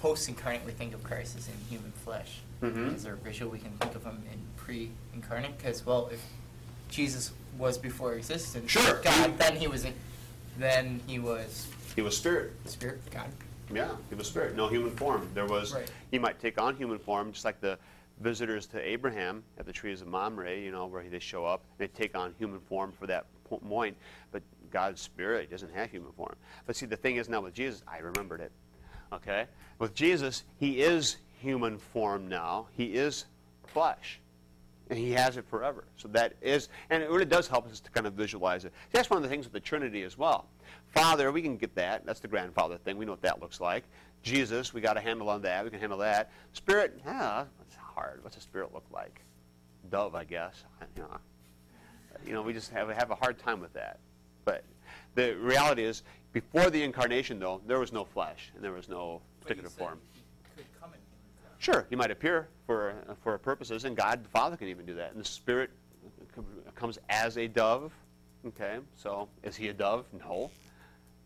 post-incarnate, 0.00 0.62
we 0.64 0.72
think 0.72 0.94
of 0.94 1.02
Christ 1.04 1.36
as 1.36 1.46
in 1.48 1.54
human 1.68 1.92
flesh. 1.92 2.40
Mhm. 2.62 2.94
Is 2.94 3.02
there 3.04 3.14
a 3.14 3.16
visual 3.16 3.50
we 3.50 3.58
can 3.58 3.72
think 3.72 3.94
of 3.94 4.04
him 4.04 4.22
in 4.32 4.40
pre-incarnate? 4.56 5.58
Because 5.58 5.84
well, 5.84 6.08
if 6.12 6.22
Jesus 6.88 7.32
was 7.58 7.76
before 7.76 8.14
existence, 8.14 8.70
Sure. 8.70 9.00
God, 9.02 9.36
then 9.38 9.56
he 9.56 9.66
was, 9.68 9.84
in, 9.84 9.92
then 10.58 11.00
he 11.06 11.18
was 11.18 11.68
He 11.94 12.00
was 12.02 12.16
spirit. 12.16 12.52
spirit, 12.64 13.00
God. 13.10 13.30
Yeah, 13.72 13.90
he 14.08 14.14
was 14.14 14.26
spirit. 14.26 14.56
No 14.56 14.68
human 14.68 14.90
form. 14.96 15.28
There 15.34 15.44
was. 15.46 15.74
Right. 15.74 15.90
He 16.10 16.18
might 16.18 16.40
take 16.40 16.58
on 16.60 16.76
human 16.76 16.98
form, 16.98 17.32
just 17.32 17.44
like 17.44 17.60
the 17.60 17.78
visitors 18.20 18.66
to 18.68 18.80
Abraham 18.80 19.42
at 19.58 19.66
the 19.66 19.72
trees 19.72 20.00
of 20.00 20.08
Mamre. 20.08 20.56
You 20.56 20.70
know, 20.70 20.86
where 20.86 21.02
they 21.08 21.18
show 21.18 21.44
up, 21.44 21.62
and 21.70 21.78
they 21.78 21.92
take 21.92 22.16
on 22.16 22.34
human 22.38 22.60
form 22.60 22.92
for 22.92 23.06
that 23.06 23.26
po- 23.48 23.58
point. 23.58 23.96
But 24.32 24.42
God's 24.70 25.00
spirit 25.00 25.50
doesn't 25.50 25.74
have 25.74 25.90
human 25.90 26.12
form. 26.12 26.36
But 26.66 26.76
see, 26.76 26.86
the 26.86 26.96
thing 26.96 27.16
is 27.16 27.28
now 27.28 27.40
with 27.40 27.54
Jesus, 27.54 27.82
I 27.86 27.98
remembered 27.98 28.40
it. 28.40 28.52
Okay, 29.12 29.46
with 29.78 29.94
Jesus, 29.94 30.44
he 30.58 30.82
is 30.82 31.16
human 31.40 31.78
form 31.78 32.28
now. 32.28 32.66
He 32.76 32.94
is 32.94 33.24
flesh. 33.66 34.20
And 34.90 34.98
he 34.98 35.12
has 35.12 35.36
it 35.36 35.44
forever. 35.48 35.84
So 35.96 36.08
that 36.08 36.34
is, 36.40 36.68
and 36.88 37.02
it 37.02 37.10
really 37.10 37.26
does 37.26 37.46
help 37.46 37.70
us 37.70 37.80
to 37.80 37.90
kind 37.90 38.06
of 38.06 38.14
visualize 38.14 38.64
it. 38.64 38.72
See, 38.72 38.92
that's 38.92 39.10
one 39.10 39.18
of 39.18 39.22
the 39.22 39.28
things 39.28 39.44
with 39.44 39.52
the 39.52 39.60
Trinity 39.60 40.02
as 40.02 40.16
well. 40.16 40.46
Father, 40.94 41.30
we 41.30 41.42
can 41.42 41.58
get 41.58 41.74
that. 41.74 42.06
That's 42.06 42.20
the 42.20 42.28
grandfather 42.28 42.78
thing. 42.78 42.96
We 42.96 43.04
know 43.04 43.12
what 43.12 43.22
that 43.22 43.40
looks 43.40 43.60
like. 43.60 43.84
Jesus, 44.22 44.72
we 44.72 44.80
got 44.80 44.96
a 44.96 45.00
handle 45.00 45.28
on 45.28 45.42
that. 45.42 45.64
We 45.64 45.70
can 45.70 45.78
handle 45.78 45.98
that. 45.98 46.30
Spirit, 46.52 46.98
yeah, 47.04 47.44
hard. 47.98 48.22
What's 48.22 48.36
a 48.36 48.40
spirit 48.40 48.72
look 48.72 48.84
like? 48.92 49.20
Dove, 49.90 50.14
I 50.14 50.24
guess. 50.24 50.64
You 50.96 51.02
know, 51.02 51.18
you 52.26 52.32
know 52.32 52.42
we 52.42 52.52
just 52.52 52.70
have, 52.72 52.88
have 52.88 53.10
a 53.10 53.14
hard 53.14 53.38
time 53.38 53.60
with 53.60 53.72
that. 53.74 53.98
But 54.44 54.64
the 55.14 55.34
reality 55.36 55.84
is, 55.84 56.02
before 56.32 56.70
the 56.70 56.82
incarnation, 56.82 57.38
though, 57.38 57.60
there 57.66 57.78
was 57.78 57.92
no 57.92 58.04
flesh 58.04 58.50
and 58.54 58.64
there 58.64 58.72
was 58.72 58.88
no 58.88 59.20
particular 59.40 59.68
form. 59.68 60.00
He 60.56 60.62
could 60.62 60.80
come 60.80 60.90
in 60.90 60.98
human 60.98 61.28
form. 61.42 61.56
Sure, 61.58 61.86
he 61.90 61.96
might 61.96 62.10
appear 62.10 62.48
for 62.66 62.94
for 63.22 63.36
purposes, 63.38 63.84
and 63.84 63.96
God 63.96 64.24
the 64.24 64.28
Father 64.30 64.56
can 64.56 64.68
even 64.68 64.86
do 64.86 64.94
that. 64.94 65.12
And 65.12 65.20
the 65.20 65.28
Spirit 65.28 65.70
comes 66.74 66.98
as 67.08 67.36
a 67.36 67.46
dove. 67.46 67.92
Okay, 68.46 68.78
so 68.96 69.28
is 69.42 69.54
he 69.54 69.68
a 69.68 69.74
dove? 69.74 70.06
No, 70.18 70.50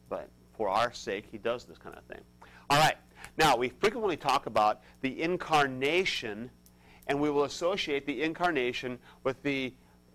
but 0.08 0.28
for 0.56 0.68
our 0.68 0.92
sake, 0.92 1.26
he 1.30 1.38
does 1.38 1.64
this 1.64 1.78
kind 1.78 1.96
of 1.96 2.04
thing. 2.04 2.20
All 2.68 2.78
right. 2.78 2.96
Now 3.38 3.56
we 3.56 3.68
frequently 3.68 4.16
talk 4.16 4.46
about 4.46 4.82
the 5.00 5.22
incarnation, 5.22 6.50
and 7.06 7.20
we 7.20 7.30
will 7.30 7.44
associate 7.44 8.06
the 8.06 8.22
incarnation 8.22 8.98
with 9.24 9.42
the 9.42 9.72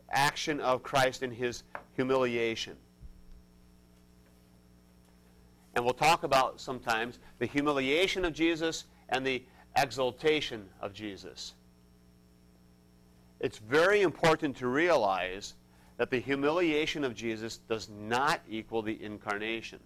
action 0.09 0.59
of 0.59 0.83
Christ 0.83 1.23
in 1.23 1.31
his 1.31 1.63
humiliation. 1.95 2.75
And 5.75 5.83
we'll 5.83 5.93
talk 5.93 6.23
about 6.23 6.59
sometimes 6.59 7.19
the 7.39 7.45
humiliation 7.45 8.25
of 8.25 8.33
Jesus 8.33 8.85
and 9.09 9.25
the 9.25 9.43
exaltation 9.75 10.67
of 10.81 10.93
Jesus. 10.93 11.53
It's 13.39 13.59
very 13.59 14.01
important 14.01 14.57
to 14.57 14.67
realize 14.67 15.53
that 15.97 16.09
the 16.09 16.19
humiliation 16.19 17.03
of 17.03 17.13
Jesus 17.13 17.57
does 17.69 17.89
not 17.89 18.41
equal 18.49 18.81
the 18.81 19.03
incarnation. 19.03 19.79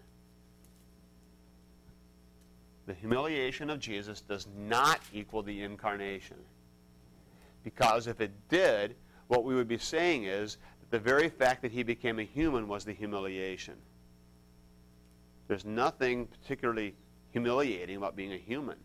The 2.86 2.94
humiliation 2.94 3.70
of 3.70 3.80
Jesus 3.80 4.22
does 4.22 4.48
not 4.58 5.00
equal 5.14 5.44
the 5.44 5.62
incarnation. 5.62 6.38
Because 7.64 8.08
if 8.08 8.22
it 8.22 8.32
did, 8.50 8.96
what 9.28 9.44
we 9.44 9.56
would 9.56 9.68
be 9.68 9.78
saying 9.78 10.26
is 10.26 10.58
that 10.80 10.92
the 10.92 11.00
very 11.00 11.30
fact 11.30 11.62
that 11.62 11.72
he 11.72 11.84
became 11.84 12.20
a 12.20 12.24
human 12.24 12.68
was 12.68 12.86
the 12.86 12.94
humiliation. 12.94 13.76
There's 15.48 15.66
nothing 15.66 16.28
particularly 16.28 16.96
humiliating 17.32 17.98
about 17.98 18.16
being 18.16 18.34
a 18.34 18.38
human. 18.38 18.78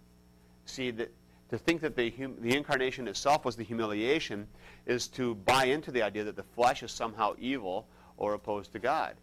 See, 0.64 0.90
that 0.92 1.12
to 1.50 1.58
think 1.58 1.80
that 1.82 1.94
the, 1.94 2.10
hum, 2.10 2.36
the 2.40 2.56
incarnation 2.56 3.06
itself 3.06 3.44
was 3.44 3.54
the 3.54 3.64
humiliation 3.64 4.48
is 4.84 5.06
to 5.08 5.36
buy 5.36 5.66
into 5.66 5.92
the 5.92 6.02
idea 6.02 6.24
that 6.24 6.36
the 6.36 6.42
flesh 6.42 6.82
is 6.82 6.90
somehow 6.90 7.34
evil 7.38 7.86
or 8.16 8.34
opposed 8.34 8.72
to 8.72 8.78
God. 8.78 9.14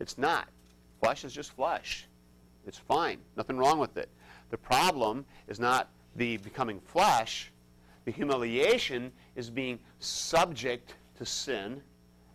It's 0.00 0.16
not. 0.16 0.48
Flesh 1.00 1.24
is 1.24 1.32
just 1.32 1.52
flesh. 1.52 2.06
It's 2.66 2.78
fine. 2.78 3.18
Nothing 3.36 3.58
wrong 3.58 3.78
with 3.78 3.96
it. 3.96 4.08
The 4.50 4.56
problem 4.56 5.26
is 5.48 5.60
not 5.60 5.88
the 6.16 6.38
becoming 6.38 6.80
flesh. 6.80 7.52
The 8.06 8.12
humiliation 8.12 9.12
is 9.34 9.50
being 9.50 9.78
subject 9.98 10.94
to 11.18 11.26
sin 11.26 11.82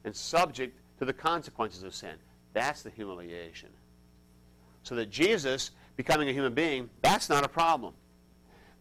and 0.04 0.16
subject 0.16 0.78
to 1.00 1.06
the 1.06 1.14
consequences 1.14 1.82
of 1.82 1.96
sin. 1.96 2.16
That's 2.54 2.84
the 2.84 2.90
humiliation. 2.90 3.70
So 4.84 4.96
that 4.96 5.10
Jesus 5.10 5.72
becoming 5.96 6.30
a 6.30 6.34
human 6.34 6.54
being, 6.54 6.90
that's 7.02 7.30
not 7.30 7.46
a 7.46 7.48
problem. 7.48 7.94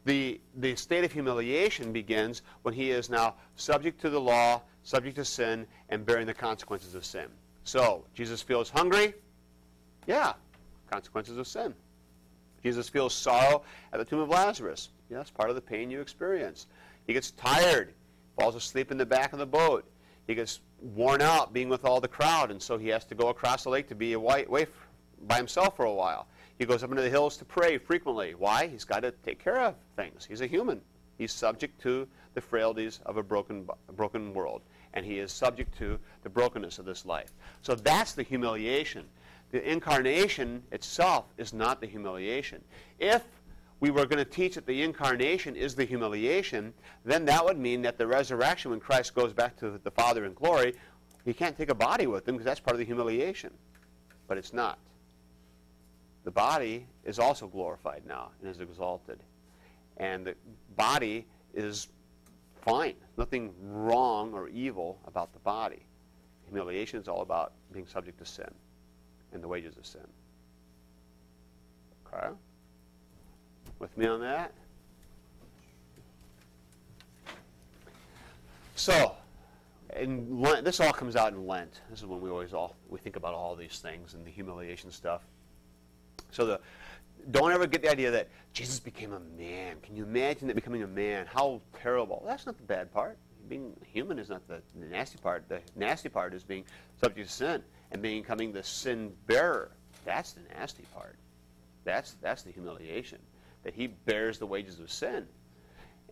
The, 0.05 0.40
the 0.57 0.74
state 0.74 1.05
of 1.05 1.12
humiliation 1.12 1.92
begins 1.92 2.42
when 2.62 2.74
he 2.74 2.90
is 2.90 3.09
now 3.09 3.35
subject 3.55 4.00
to 4.00 4.11
the 4.11 4.20
law, 4.20 4.62
subject 4.83 5.16
to 5.16 5.24
sin, 5.24 5.66
and 5.90 6.05
bearing 6.05 6.26
the 6.26 6.35
consequences 6.35 6.94
of 6.94 7.05
sin. 7.05 7.26
So, 7.64 8.05
Jesus 8.14 8.42
feels 8.42 8.68
hungry? 8.68 9.14
Yeah, 10.07 10.33
consequences 10.90 11.37
of 11.37 11.46
sin. 11.46 11.74
Jesus 12.62 12.88
feels 12.88 13.14
sorrow 13.14 13.62
at 13.92 13.98
the 13.98 14.05
tomb 14.05 14.20
of 14.20 14.29
Lazarus. 14.29 14.88
Yeah, 15.11 15.16
that's 15.18 15.31
part 15.31 15.51
of 15.51 15.57
the 15.57 15.61
pain 15.61 15.90
you 15.90 16.01
experience. 16.01 16.66
He 17.07 17.12
gets 17.12 17.33
tired, 17.33 17.92
falls 18.38 18.55
asleep 18.55 18.92
in 18.92 18.99
the 18.99 19.07
back 19.07 19.33
of 19.33 19.38
the 19.38 19.46
boat. 19.46 19.85
He 20.27 20.35
gets 20.35 20.61
worn 20.81 21.20
out 21.20 21.53
being 21.53 21.68
with 21.68 21.85
all 21.85 22.01
the 22.01 22.09
crowd, 22.09 22.51
and 22.51 22.62
so 22.62 22.79
he 22.79 22.88
has 22.88 23.05
to 23.07 23.16
go 23.16 23.29
across 23.29 23.64
the 23.64 23.70
lake 23.70 23.88
to 23.88 23.96
be 23.96 24.12
away 24.12 24.46
by 25.27 25.37
himself 25.37 25.77
for 25.77 25.85
a 25.85 25.92
while. 25.92 26.29
He 26.59 26.64
goes 26.64 26.85
up 26.85 26.90
into 26.90 27.03
the 27.03 27.11
hills 27.11 27.37
to 27.38 27.44
pray 27.44 27.79
frequently. 27.79 28.35
Why? 28.35 28.68
He's 28.68 28.85
got 28.85 29.01
to 29.01 29.11
take 29.11 29.42
care 29.42 29.61
of 29.61 29.75
things. 29.96 30.25
He's 30.25 30.42
a 30.42 30.46
human. 30.46 30.81
He's 31.18 31.33
subject 31.33 31.81
to 31.83 32.07
the 32.35 32.40
frailties 32.40 33.01
of 33.05 33.16
a 33.16 33.23
broken, 33.23 33.68
broken 33.96 34.33
world, 34.33 34.62
and 34.94 35.05
he 35.05 35.18
is 35.18 35.33
subject 35.33 35.77
to 35.79 35.99
the 36.23 36.31
brokenness 36.31 36.79
of 36.79 36.85
this 36.85 37.05
life. 37.05 37.33
So 37.62 37.75
that's 37.75 38.12
the 38.12 38.23
humiliation. 38.23 39.07
The 39.51 39.68
incarnation 39.68 40.62
itself 40.70 41.25
is 41.37 41.53
not 41.53 41.81
the 41.81 41.87
humiliation. 41.87 42.62
If 43.01 43.25
we 43.80 43.90
were 43.90 44.04
going 44.04 44.18
to 44.18 44.30
teach 44.30 44.54
that 44.54 44.66
the 44.66 44.82
incarnation 44.82 45.56
is 45.56 45.74
the 45.74 45.84
humiliation, 45.84 46.72
then 47.04 47.24
that 47.24 47.44
would 47.44 47.58
mean 47.58 47.82
that 47.82 47.96
the 47.96 48.06
resurrection, 48.06 48.70
when 48.70 48.80
Christ 48.80 49.14
goes 49.14 49.32
back 49.32 49.56
to 49.58 49.80
the 49.82 49.90
Father 49.90 50.26
in 50.26 50.34
glory, 50.34 50.74
he 51.24 51.32
can't 51.32 51.56
take 51.56 51.70
a 51.70 51.74
body 51.74 52.06
with 52.06 52.28
him 52.28 52.34
because 52.34 52.44
that's 52.44 52.60
part 52.60 52.74
of 52.74 52.78
the 52.78 52.84
humiliation. 52.84 53.52
But 54.28 54.36
it's 54.36 54.52
not. 54.52 54.78
The 56.24 56.30
body 56.30 56.86
is 57.04 57.18
also 57.18 57.46
glorified 57.46 58.02
now 58.06 58.30
and 58.40 58.50
is 58.50 58.60
exalted. 58.60 59.20
And 59.96 60.26
the 60.26 60.34
body 60.76 61.26
is 61.54 61.88
fine. 62.62 62.94
Nothing 63.16 63.52
wrong 63.62 64.34
or 64.34 64.48
evil 64.48 64.98
about 65.06 65.32
the 65.32 65.38
body. 65.38 65.86
Humiliation 66.46 67.00
is 67.00 67.08
all 67.08 67.22
about 67.22 67.52
being 67.72 67.86
subject 67.86 68.18
to 68.18 68.26
sin 68.26 68.50
and 69.32 69.42
the 69.42 69.48
wages 69.48 69.76
of 69.78 69.86
sin. 69.86 70.06
Okay? 72.06 72.28
With 73.80 73.96
me 73.98 74.06
on 74.06 74.20
that? 74.20 74.52
So, 78.76 79.16
in 79.96 80.40
Lent, 80.40 80.64
this 80.64 80.78
all 80.78 80.92
comes 80.92 81.16
out 81.16 81.32
in 81.32 81.46
Lent. 81.46 81.80
This 81.90 81.98
is 81.98 82.06
when 82.06 82.20
we 82.20 82.30
always 82.30 82.54
all 82.54 82.76
we 82.88 82.98
think 82.98 83.16
about 83.16 83.34
all 83.34 83.56
these 83.56 83.80
things 83.80 84.14
and 84.14 84.24
the 84.24 84.30
humiliation 84.30 84.92
stuff. 84.92 85.22
So 86.30 86.46
the 86.46 86.60
don't 87.30 87.52
ever 87.52 87.66
get 87.66 87.82
the 87.82 87.90
idea 87.90 88.10
that 88.10 88.28
Jesus 88.52 88.80
became 88.80 89.12
a 89.12 89.20
man. 89.20 89.76
Can 89.82 89.96
you 89.96 90.04
imagine 90.04 90.48
that 90.48 90.54
becoming 90.54 90.82
a 90.82 90.86
man? 90.86 91.26
How 91.26 91.60
terrible. 91.82 92.22
That's 92.26 92.46
not 92.46 92.56
the 92.56 92.62
bad 92.62 92.92
part. 92.92 93.18
Being 93.48 93.74
human 93.84 94.18
is 94.18 94.28
not 94.28 94.46
the, 94.46 94.62
the 94.78 94.86
nasty 94.86 95.18
part. 95.18 95.48
The 95.48 95.60
nasty 95.76 96.08
part 96.08 96.34
is 96.34 96.42
being 96.42 96.64
subject 97.00 97.28
to 97.28 97.34
sin 97.34 97.62
and 97.92 98.00
becoming 98.00 98.52
the 98.52 98.62
sin 98.62 99.12
bearer. 99.26 99.72
That's 100.04 100.32
the 100.32 100.42
nasty 100.54 100.84
part. 100.94 101.16
That's, 101.84 102.12
that's 102.22 102.42
the 102.42 102.52
humiliation, 102.52 103.18
that 103.62 103.75
he 103.75 103.88
bears 103.88 104.38
the 104.38 104.46
wages 104.46 104.81
of 104.81 104.90
sin. 104.90 105.27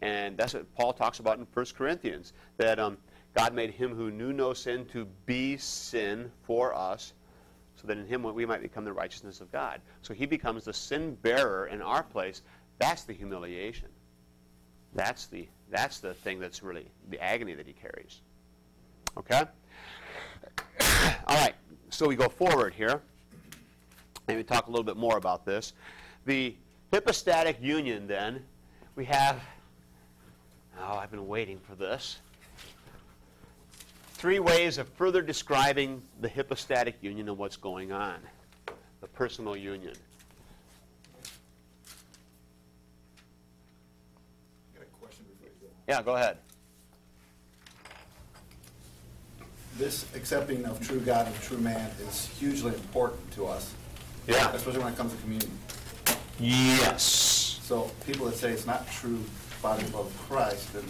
And 0.02 0.36
that's 0.36 0.54
what 0.54 0.72
Paul 0.74 0.92
talks 0.92 1.18
about 1.18 1.38
in 1.38 1.46
1 1.52 1.66
Corinthians, 1.76 2.32
that 2.56 2.78
um, 2.78 2.98
God 3.34 3.54
made 3.54 3.70
him 3.70 3.94
who 3.94 4.10
knew 4.10 4.32
no 4.32 4.52
sin 4.52 4.86
to 4.86 5.06
be 5.26 5.56
sin 5.56 6.30
for 6.42 6.74
us, 6.74 7.12
so 7.76 7.86
that 7.86 7.96
in 7.96 8.06
him 8.06 8.22
we 8.22 8.46
might 8.46 8.62
become 8.62 8.84
the 8.84 8.92
righteousness 8.92 9.40
of 9.40 9.50
God. 9.52 9.80
So 10.02 10.14
he 10.14 10.26
becomes 10.26 10.64
the 10.64 10.72
sin 10.72 11.16
bearer 11.22 11.66
in 11.66 11.82
our 11.82 12.02
place. 12.02 12.42
That's 12.78 13.04
the 13.04 13.12
humiliation. 13.12 13.88
That's 14.94 15.26
the, 15.26 15.48
that's 15.70 16.00
the 16.00 16.14
thing 16.14 16.38
that's 16.38 16.62
really 16.62 16.86
the 17.10 17.22
agony 17.22 17.54
that 17.54 17.66
he 17.66 17.72
carries. 17.72 18.20
Okay? 19.16 19.42
All 21.26 21.36
right, 21.36 21.54
so 21.90 22.06
we 22.06 22.16
go 22.16 22.28
forward 22.28 22.74
here, 22.74 23.00
and 24.28 24.36
we 24.36 24.42
talk 24.42 24.66
a 24.66 24.70
little 24.70 24.84
bit 24.84 24.96
more 24.96 25.16
about 25.16 25.44
this. 25.44 25.72
The 26.24 26.54
hypostatic 26.92 27.58
union, 27.60 28.06
then, 28.06 28.44
we 28.96 29.04
have, 29.06 29.40
oh, 30.80 30.96
I've 30.96 31.10
been 31.10 31.28
waiting 31.28 31.58
for 31.58 31.74
this. 31.74 32.18
Three 34.14 34.40
ways 34.40 34.78
of 34.78 34.88
further 34.88 35.22
describing 35.22 36.02
the 36.20 36.28
hypostatic 36.28 36.96
union 37.02 37.28
and 37.28 37.38
what's 37.38 37.56
going 37.56 37.92
on, 37.92 38.18
the 39.00 39.06
personal 39.06 39.56
union. 39.56 39.94
I 44.74 44.78
got 44.78 44.82
a 44.82 44.98
question 45.00 45.24
before 45.30 45.48
you 45.48 45.68
go. 45.68 45.72
Yeah, 45.86 46.02
go 46.02 46.16
ahead. 46.16 46.38
This 49.76 50.06
accepting 50.16 50.64
of 50.64 50.84
true 50.84 50.98
God 50.98 51.28
and 51.28 51.40
true 51.40 51.58
man 51.58 51.88
is 52.08 52.26
hugely 52.40 52.74
important 52.74 53.30
to 53.32 53.46
us, 53.46 53.72
Yeah. 54.26 54.50
especially 54.52 54.80
when 54.80 54.92
it 54.92 54.96
comes 54.96 55.12
to 55.12 55.18
communion. 55.20 55.56
Yes. 56.40 57.60
So 57.62 57.90
people 58.06 58.26
that 58.26 58.36
say 58.36 58.50
it's 58.50 58.66
not 58.66 58.90
true 58.90 59.22
body 59.60 59.84
of 59.94 60.14
Christ, 60.28 60.72
then 60.72 60.84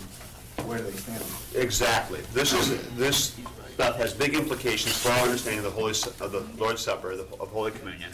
where 0.66 0.78
do 0.78 0.84
they 0.84 0.92
stand? 0.92 1.24
Exactly. 1.54 2.20
This 2.32 2.52
is 2.52 2.82
this 2.96 3.36
stuff 3.72 3.96
has 3.96 4.12
big 4.12 4.34
implications 4.34 4.96
for 4.96 5.10
our 5.10 5.20
understanding 5.20 5.64
of 5.64 5.64
the 5.64 5.70
Holy 5.80 5.94
Su- 5.94 6.12
of 6.22 6.32
the 6.32 6.40
Lord's 6.62 6.82
Supper, 6.82 7.16
the, 7.16 7.22
of 7.40 7.48
Holy 7.48 7.70
Communion, 7.70 8.10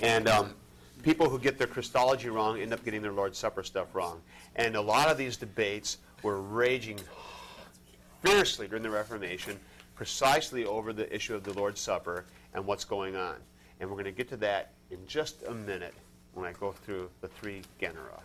and 0.00 0.28
um, 0.28 0.54
people 1.02 1.28
who 1.28 1.38
get 1.38 1.58
their 1.58 1.66
Christology 1.66 2.28
wrong 2.28 2.60
end 2.60 2.72
up 2.72 2.84
getting 2.84 3.02
their 3.02 3.12
Lord's 3.12 3.38
Supper 3.38 3.62
stuff 3.62 3.94
wrong. 3.94 4.20
And 4.56 4.76
a 4.76 4.80
lot 4.80 5.10
of 5.10 5.18
these 5.18 5.36
debates 5.36 5.98
were 6.22 6.40
raging 6.40 6.98
fiercely 8.22 8.68
during 8.68 8.82
the 8.82 8.90
Reformation, 8.90 9.58
precisely 9.94 10.64
over 10.64 10.92
the 10.92 11.12
issue 11.14 11.34
of 11.34 11.42
the 11.42 11.52
Lord's 11.54 11.80
Supper 11.80 12.26
and 12.54 12.64
what's 12.64 12.84
going 12.84 13.16
on. 13.16 13.36
And 13.80 13.88
we're 13.88 13.96
going 13.96 14.04
to 14.04 14.12
get 14.12 14.28
to 14.28 14.36
that 14.38 14.72
in 14.90 14.98
just 15.06 15.42
a 15.48 15.54
minute 15.54 15.94
when 16.34 16.46
I 16.46 16.52
go 16.52 16.72
through 16.72 17.10
the 17.20 17.28
three 17.28 17.62
genera. 17.80 18.20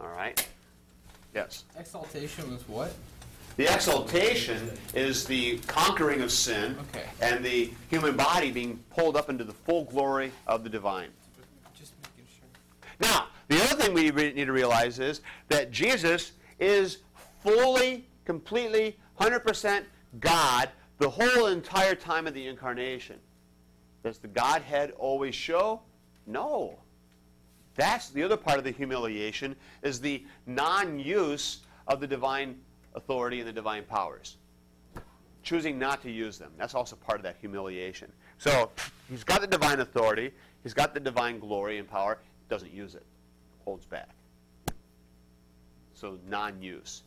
All 0.00 0.08
right? 0.08 0.46
Yes. 1.34 1.64
Exaltation 1.78 2.50
was 2.50 2.66
what? 2.68 2.94
The 3.56 3.72
exaltation 3.72 4.70
is 4.94 5.24
the 5.26 5.58
conquering 5.66 6.22
of 6.22 6.32
sin 6.32 6.76
Okay. 6.88 7.04
and 7.20 7.44
the 7.44 7.70
human 7.90 8.16
body 8.16 8.50
being 8.50 8.82
pulled 8.90 9.16
up 9.16 9.28
into 9.28 9.44
the 9.44 9.52
full 9.52 9.84
glory 9.84 10.32
of 10.46 10.64
the 10.64 10.70
divine. 10.70 11.10
Just 11.78 11.92
making 12.02 12.30
sure. 12.32 12.48
Now, 13.00 13.26
the 13.48 13.62
other 13.62 13.76
thing 13.82 13.92
we 13.92 14.10
need 14.10 14.46
to 14.46 14.52
realize 14.52 14.98
is 14.98 15.20
that 15.48 15.70
Jesus 15.70 16.32
is 16.58 16.98
fully, 17.42 18.06
completely, 18.24 18.96
100% 19.20 19.84
God 20.20 20.70
the 20.98 21.10
whole 21.10 21.46
entire 21.46 21.94
time 21.94 22.26
of 22.26 22.34
the 22.34 22.46
incarnation. 22.46 23.18
Does 24.02 24.18
the 24.18 24.28
Godhead 24.28 24.92
always 24.98 25.34
show? 25.34 25.82
No. 26.26 26.78
That's 27.76 28.10
the 28.10 28.22
other 28.22 28.36
part 28.36 28.58
of 28.58 28.64
the 28.64 28.70
humiliation 28.70 29.56
is 29.82 30.00
the 30.00 30.24
non-use 30.46 31.60
of 31.86 32.00
the 32.00 32.06
divine 32.06 32.60
authority 32.94 33.38
and 33.40 33.48
the 33.48 33.52
divine 33.52 33.84
powers. 33.84 34.36
Choosing 35.42 35.78
not 35.78 36.02
to 36.02 36.10
use 36.10 36.38
them. 36.38 36.52
That's 36.58 36.74
also 36.74 36.96
part 36.96 37.18
of 37.18 37.22
that 37.22 37.36
humiliation. 37.40 38.12
So 38.38 38.70
he's 39.08 39.24
got 39.24 39.40
the 39.40 39.46
divine 39.46 39.80
authority, 39.80 40.32
he's 40.62 40.74
got 40.74 40.94
the 40.94 41.00
divine 41.00 41.38
glory 41.38 41.78
and 41.78 41.88
power, 41.88 42.18
doesn't 42.48 42.72
use 42.72 42.94
it, 42.94 43.04
holds 43.64 43.86
back. 43.86 44.10
So 45.94 46.18
non-use. 46.28 47.02